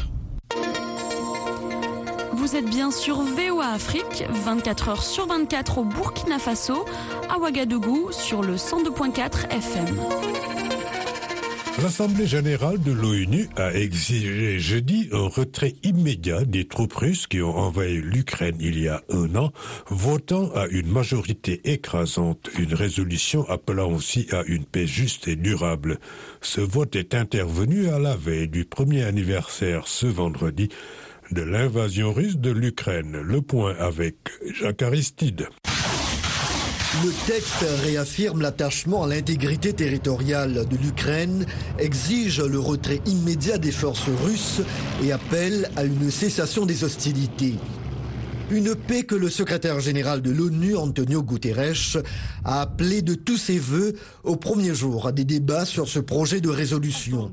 Vous 2.34 2.56
êtes 2.56 2.68
bien 2.68 2.90
sur 2.90 3.22
VOA 3.22 3.66
Afrique, 3.68 4.24
24 4.28 4.88
heures 4.88 5.02
sur 5.02 5.26
24 5.26 5.78
au 5.78 5.84
Burkina 5.84 6.38
Faso, 6.38 6.84
à 7.30 7.38
Ouagadougou 7.38 8.10
sur 8.12 8.42
le 8.42 8.56
102.4 8.56 9.50
FM. 9.50 9.86
L'Assemblée 11.80 12.26
générale 12.26 12.80
de 12.80 12.92
l'ONU 12.92 13.48
a 13.56 13.72
exigé 13.72 14.58
jeudi 14.58 15.08
un 15.10 15.26
retrait 15.26 15.74
immédiat 15.82 16.44
des 16.44 16.66
troupes 16.66 16.92
russes 16.92 17.26
qui 17.26 17.40
ont 17.40 17.56
envahi 17.56 17.96
l'Ukraine 17.96 18.56
il 18.60 18.78
y 18.78 18.88
a 18.88 19.02
un 19.08 19.34
an, 19.36 19.52
votant 19.88 20.50
à 20.54 20.66
une 20.66 20.88
majorité 20.88 21.60
écrasante 21.64 22.50
une 22.58 22.74
résolution 22.74 23.48
appelant 23.48 23.90
aussi 23.90 24.26
à 24.32 24.42
une 24.46 24.64
paix 24.64 24.86
juste 24.86 25.28
et 25.28 25.36
durable. 25.36 25.98
Ce 26.40 26.60
vote 26.60 26.94
est 26.94 27.14
intervenu 27.14 27.88
à 27.88 27.98
la 27.98 28.16
veille 28.16 28.48
du 28.48 28.64
premier 28.64 29.04
anniversaire 29.04 29.88
ce 29.88 30.06
vendredi 30.06 30.68
de 31.30 31.42
l'invasion 31.42 32.12
russe 32.12 32.36
de 32.36 32.50
l'Ukraine. 32.50 33.18
Le 33.20 33.40
point 33.40 33.74
avec 33.78 34.16
Jacques 34.54 34.82
Aristide. 34.82 35.48
Le 37.00 37.26
texte 37.26 37.64
réaffirme 37.84 38.42
l'attachement 38.42 39.04
à 39.04 39.06
l'intégrité 39.06 39.72
territoriale 39.72 40.66
de 40.68 40.76
l'Ukraine, 40.76 41.46
exige 41.78 42.42
le 42.42 42.58
retrait 42.58 43.00
immédiat 43.06 43.56
des 43.56 43.72
forces 43.72 44.10
russes 44.24 44.60
et 45.02 45.10
appelle 45.10 45.70
à 45.76 45.84
une 45.84 46.10
cessation 46.10 46.66
des 46.66 46.84
hostilités. 46.84 47.54
Une 48.50 48.74
paix 48.74 49.04
que 49.04 49.14
le 49.14 49.30
secrétaire 49.30 49.80
général 49.80 50.20
de 50.20 50.30
l'ONU, 50.30 50.76
Antonio 50.76 51.22
Guterres, 51.22 52.02
a 52.44 52.60
appelée 52.60 53.00
de 53.00 53.14
tous 53.14 53.38
ses 53.38 53.58
voeux 53.58 53.94
au 54.22 54.36
premier 54.36 54.74
jour 54.74 55.10
des 55.12 55.24
débats 55.24 55.64
sur 55.64 55.88
ce 55.88 55.98
projet 55.98 56.42
de 56.42 56.50
résolution. 56.50 57.32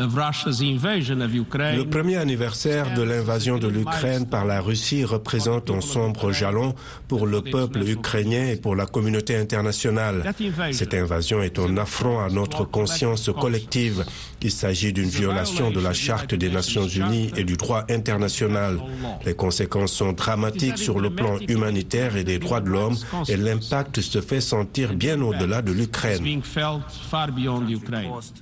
Le 0.00 1.84
premier 1.84 2.16
anniversaire 2.16 2.94
de 2.94 3.02
l'invasion 3.02 3.58
de 3.58 3.68
l'Ukraine 3.68 4.26
par 4.26 4.46
la 4.46 4.62
Russie 4.62 5.04
représente 5.04 5.70
un 5.70 5.82
sombre 5.82 6.32
jalon 6.32 6.74
pour 7.06 7.26
le 7.26 7.42
peuple 7.42 7.86
ukrainien 7.86 8.46
et 8.46 8.56
pour 8.56 8.74
la 8.74 8.86
communauté 8.86 9.36
internationale. 9.36 10.32
Cette 10.72 10.94
invasion 10.94 11.42
est 11.42 11.58
un 11.58 11.76
affront 11.76 12.18
à 12.18 12.30
notre 12.30 12.64
conscience 12.64 13.30
collective. 13.38 14.06
Il 14.40 14.50
s'agit 14.50 14.94
d'une 14.94 15.08
violation 15.08 15.70
de 15.70 15.80
la 15.80 15.92
Charte 15.92 16.34
des 16.34 16.48
Nations 16.48 16.86
Unies 16.86 17.30
et 17.36 17.44
du 17.44 17.58
droit 17.58 17.84
international. 17.90 18.80
Les 19.26 19.34
conséquences 19.34 19.92
sont 19.92 20.12
dramatiques 20.12 20.78
sur 20.78 20.98
le 20.98 21.10
plan 21.10 21.36
humanitaire 21.46 22.16
et 22.16 22.24
des 22.24 22.38
droits 22.38 22.62
de 22.62 22.70
l'homme 22.70 22.96
et 23.28 23.36
l'impact 23.36 24.00
se 24.00 24.22
fait 24.22 24.40
sentir 24.40 24.94
bien 24.94 25.20
au-delà 25.20 25.60
de 25.60 25.72
l'Ukraine. 25.72 26.40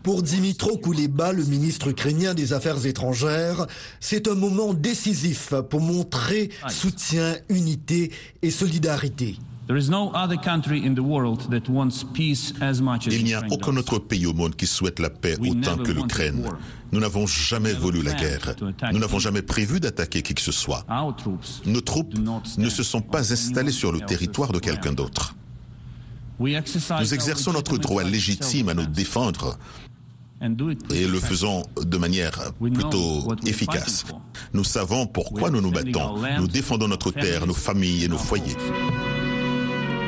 Pour 0.05 0.23
Dimitro 0.23 0.79
Kouleba, 0.79 1.33
le 1.33 1.48
ministre 1.49 1.89
ukrainien 1.89 2.35
des 2.35 2.53
Affaires 2.53 2.85
étrangères, 2.87 3.67
c'est 4.01 4.29
un 4.29 4.35
moment 4.35 4.75
décisif 4.75 5.55
pour 5.71 5.81
montrer 5.81 6.51
soutien, 6.69 7.37
unité 7.49 8.13
et 8.43 8.51
solidarité. 8.51 9.37
Il 9.71 9.75
n'y 13.25 13.35
a 13.35 13.43
aucun 13.51 13.77
autre 13.77 13.99
pays 13.99 14.27
au 14.27 14.33
monde 14.33 14.57
qui 14.57 14.67
souhaite 14.67 14.99
la 14.99 15.11
paix 15.11 15.37
autant 15.47 15.77
que 15.77 15.93
l'Ukraine. 15.93 16.43
Nous 16.91 17.01
n'avons 17.01 17.27
jamais 17.27 17.75
voulu 17.75 18.03
la 18.03 18.15
guerre. 18.15 18.55
Nous 18.93 18.99
n'avons 18.99 19.19
jamais 19.19 19.43
prévu 19.43 19.79
d'attaquer 19.79 20.23
qui 20.23 20.33
que 20.33 20.41
ce 20.41 20.53
soit. 20.53 20.87
Nos 21.67 21.83
troupes 21.83 22.15
ne 22.57 22.71
se 22.71 22.83
sont 22.83 23.03
pas 23.03 23.31
installées 23.31 23.73
sur 23.73 23.93
le 23.93 24.01
territoire 24.01 24.53
de 24.53 24.59
quelqu'un 24.59 24.93
d'autre. 24.93 25.35
Nous 26.41 27.15
exerçons 27.15 27.53
notre 27.53 27.77
droit 27.77 28.05
légitime 28.05 28.71
à 28.71 28.75
nous 28.75 28.87
défendre 28.87 29.59
et 30.41 31.07
le 31.07 31.19
faisons 31.21 31.65
de 31.81 31.97
manière 31.97 32.53
plutôt 32.61 33.35
efficace. 33.47 34.05
Nous 34.53 34.65
savons 34.65 35.07
pourquoi 35.07 35.51
nous 35.51 35.61
nous 35.61 35.71
battons. 35.71 36.17
Nous 36.39 36.47
défendons 36.49 36.89
notre 36.89 37.11
terre, 37.11 37.47
nos 37.47 37.55
familles 37.55 38.05
et 38.05 38.09
nos 38.09 38.19
foyers. 38.19 38.57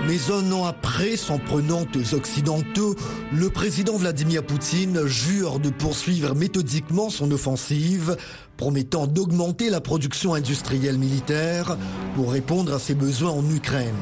Mais 0.06 0.18
un 0.32 0.52
an 0.52 0.64
après, 0.64 1.16
s'en 1.16 1.38
prenant 1.38 1.84
aux 1.94 2.14
Occidentaux, 2.14 2.96
le 3.32 3.50
président 3.50 3.96
Vladimir 3.96 4.42
Poutine 4.42 5.06
jure 5.06 5.60
de 5.60 5.70
poursuivre 5.70 6.34
méthodiquement 6.34 7.10
son 7.10 7.30
offensive 7.30 8.16
promettant 8.60 9.06
d'augmenter 9.06 9.70
la 9.70 9.80
production 9.80 10.34
industrielle 10.34 10.98
militaire 10.98 11.78
pour 12.14 12.30
répondre 12.30 12.74
à 12.74 12.78
ses 12.78 12.94
besoins 12.94 13.30
en 13.30 13.48
Ukraine. 13.50 13.94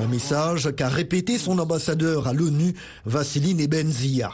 Un 0.00 0.08
message 0.08 0.70
qu'a 0.76 0.88
répété 0.88 1.38
son 1.38 1.60
ambassadeur 1.60 2.26
à 2.26 2.32
l'ONU, 2.32 2.74
Vassili 3.06 3.54
Nebenzia. 3.54 4.32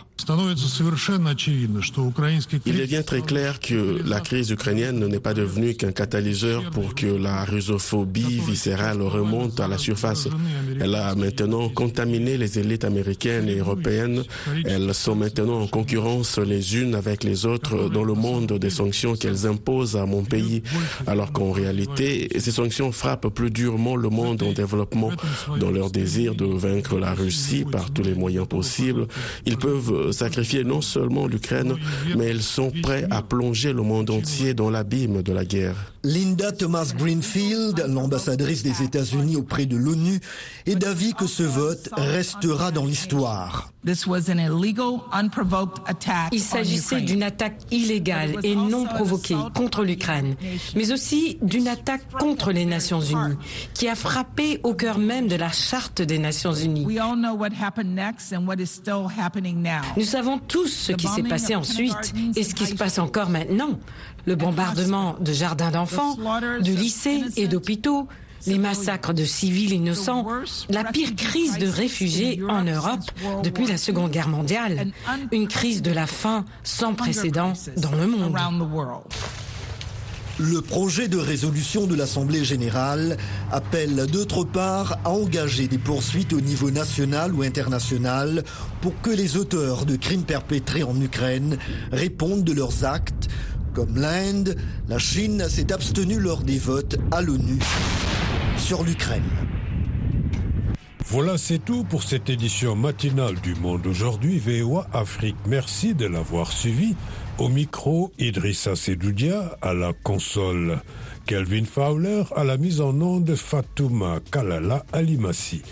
Il 2.66 2.76
devient 2.78 3.02
très 3.04 3.20
clair 3.20 3.60
que 3.60 4.00
la 4.06 4.20
crise 4.20 4.50
ukrainienne 4.50 5.06
n'est 5.06 5.20
pas 5.20 5.34
devenue 5.34 5.74
qu'un 5.74 5.92
catalyseur 5.92 6.70
pour 6.70 6.94
que 6.94 7.06
la 7.06 7.44
russophobie 7.44 8.40
viscérale 8.40 9.02
remonte 9.02 9.60
à 9.60 9.68
la 9.68 9.76
surface. 9.76 10.28
A 10.98 11.14
maintenant 11.14 11.68
contaminé 11.68 12.36
les 12.36 12.58
élites 12.58 12.84
américaines 12.84 13.48
et 13.48 13.58
européennes. 13.58 14.24
Elles 14.64 14.92
sont 14.94 15.14
maintenant 15.14 15.60
en 15.60 15.66
concurrence 15.66 16.38
les 16.38 16.76
unes 16.76 16.94
avec 16.94 17.24
les 17.24 17.46
autres 17.46 17.88
dans 17.88 18.04
le 18.04 18.14
monde 18.14 18.52
des 18.54 18.70
sanctions 18.70 19.14
qu'elles 19.14 19.46
imposent 19.46 19.68
pose 19.68 19.96
à 19.96 20.06
mon 20.06 20.24
pays, 20.24 20.62
alors 21.06 21.30
qu'en 21.30 21.52
réalité, 21.52 22.28
ces 22.38 22.52
sanctions 22.52 22.90
frappent 22.90 23.28
plus 23.28 23.50
durement 23.50 23.96
le 23.96 24.08
monde 24.08 24.42
en 24.42 24.52
développement. 24.52 25.10
Dans 25.60 25.70
leur 25.70 25.90
désir 25.90 26.34
de 26.34 26.46
vaincre 26.46 26.98
la 26.98 27.12
Russie 27.12 27.64
par 27.70 27.90
tous 27.90 28.02
les 28.02 28.14
moyens 28.14 28.48
possibles, 28.48 29.06
ils 29.44 29.58
peuvent 29.58 30.10
sacrifier 30.12 30.64
non 30.64 30.80
seulement 30.80 31.26
l'Ukraine, 31.26 31.76
mais 32.16 32.30
ils 32.30 32.42
sont 32.42 32.72
prêts 32.82 33.06
à 33.10 33.20
plonger 33.22 33.74
le 33.74 33.82
monde 33.82 34.08
entier 34.08 34.54
dans 34.54 34.70
l'abîme 34.70 35.22
de 35.22 35.32
la 35.34 35.44
guerre. 35.44 35.92
Linda 36.08 36.52
Thomas 36.52 36.94
Greenfield, 36.96 37.84
l'ambassadrice 37.86 38.62
des 38.62 38.82
États-Unis 38.82 39.36
auprès 39.36 39.66
de 39.66 39.76
l'ONU, 39.76 40.20
est 40.64 40.76
d'avis 40.76 41.12
que 41.12 41.26
ce 41.26 41.42
vote 41.42 41.90
restera 41.92 42.70
dans 42.70 42.86
l'histoire. 42.86 43.70
Il 46.32 46.40
s'agissait 46.40 47.00
d'une 47.02 47.22
attaque 47.22 47.58
illégale 47.70 48.36
et 48.42 48.56
non 48.56 48.86
provoquée 48.86 49.36
contre 49.54 49.84
l'Ukraine, 49.84 50.34
mais 50.74 50.92
aussi 50.92 51.38
d'une 51.42 51.68
attaque 51.68 52.10
contre 52.18 52.52
les 52.52 52.64
Nations 52.64 53.02
Unies, 53.02 53.36
qui 53.74 53.86
a 53.86 53.94
frappé 53.94 54.60
au 54.62 54.72
cœur 54.74 54.98
même 54.98 55.28
de 55.28 55.36
la 55.36 55.52
Charte 55.52 56.00
des 56.00 56.18
Nations 56.18 56.54
Unies. 56.54 56.86
Nous 59.96 60.04
savons 60.04 60.38
tous 60.38 60.68
ce 60.68 60.92
qui 60.92 61.06
s'est 61.06 61.22
passé 61.22 61.54
ensuite 61.54 62.14
et 62.34 62.42
ce 62.44 62.54
qui 62.54 62.64
se 62.64 62.74
passe 62.74 62.98
encore 62.98 63.28
maintenant. 63.28 63.78
Le 64.26 64.34
bombardement 64.34 65.16
de 65.20 65.32
jardins 65.32 65.70
d'enfants, 65.70 66.16
de 66.16 66.72
lycées 66.72 67.22
et 67.36 67.48
d'hôpitaux, 67.48 68.08
les 68.46 68.58
massacres 68.58 69.14
de 69.14 69.24
civils 69.24 69.72
innocents, 69.72 70.26
la 70.68 70.84
pire 70.84 71.14
crise 71.16 71.58
de 71.58 71.66
réfugiés 71.66 72.40
en 72.48 72.62
Europe 72.62 73.00
depuis 73.42 73.66
la 73.66 73.76
Seconde 73.76 74.10
Guerre 74.10 74.28
mondiale, 74.28 74.92
une 75.32 75.48
crise 75.48 75.82
de 75.82 75.90
la 75.90 76.06
faim 76.06 76.44
sans 76.62 76.94
précédent 76.94 77.52
dans 77.76 77.92
le 77.92 78.06
monde. 78.06 78.36
Le 80.40 80.62
projet 80.62 81.08
de 81.08 81.18
résolution 81.18 81.88
de 81.88 81.96
l'Assemblée 81.96 82.44
générale 82.44 83.16
appelle 83.50 84.06
d'autre 84.06 84.44
part 84.44 84.96
à 85.04 85.10
engager 85.10 85.66
des 85.66 85.78
poursuites 85.78 86.32
au 86.32 86.40
niveau 86.40 86.70
national 86.70 87.34
ou 87.34 87.42
international 87.42 88.44
pour 88.80 89.00
que 89.00 89.10
les 89.10 89.36
auteurs 89.36 89.84
de 89.84 89.96
crimes 89.96 90.22
perpétrés 90.22 90.84
en 90.84 90.94
Ukraine 91.00 91.58
répondent 91.90 92.44
de 92.44 92.52
leurs 92.52 92.84
actes 92.84 93.28
Comme 93.74 93.96
l'Inde, 93.96 94.56
la 94.88 94.98
Chine 94.98 95.48
s'est 95.48 95.72
abstenue 95.72 96.20
lors 96.20 96.42
des 96.42 96.58
votes 96.58 96.96
à 97.10 97.20
l'ONU 97.22 97.58
sur 98.56 98.84
l'Ukraine. 98.84 99.22
Voilà, 101.10 101.38
c'est 101.38 101.64
tout 101.64 101.84
pour 101.84 102.02
cette 102.02 102.28
édition 102.28 102.76
matinale 102.76 103.40
du 103.40 103.54
Monde 103.54 103.86
aujourd'hui, 103.86 104.38
VOA 104.38 104.86
Afrique. 104.92 105.36
Merci 105.46 105.94
de 105.94 106.04
l'avoir 106.04 106.52
suivi. 106.52 106.94
Au 107.38 107.48
micro, 107.48 108.12
Idrissa 108.18 108.76
Sedoudia, 108.76 109.56
à 109.62 109.72
la 109.72 109.94
console, 109.94 110.80
Kelvin 111.24 111.64
Fowler, 111.64 112.24
à 112.36 112.44
la 112.44 112.58
mise 112.58 112.82
en 112.82 113.00
onde, 113.00 113.34
Fatouma 113.36 114.18
Kalala 114.30 114.84
Alimassi. 114.92 115.62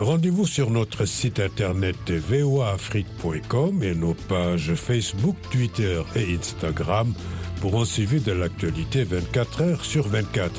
Rendez-vous 0.00 0.46
sur 0.46 0.70
notre 0.70 1.04
site 1.06 1.40
internet 1.40 2.10
voaafrique.com 2.10 3.82
et 3.82 3.94
nos 3.94 4.14
pages 4.14 4.74
Facebook, 4.74 5.36
Twitter 5.50 6.00
et 6.14 6.34
Instagram 6.34 7.12
pour 7.60 7.80
un 7.80 7.84
suivi 7.84 8.20
de 8.20 8.32
l'actualité 8.32 9.04
24 9.04 9.62
heures 9.62 9.84
sur 9.84 10.08
24. 10.08 10.52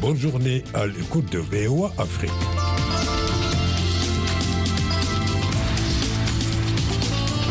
Bonne 0.00 0.16
journée 0.16 0.64
à 0.74 0.86
l'écoute 0.86 1.30
de 1.32 1.38
VOA 1.38 1.92
Afrique. 1.98 2.30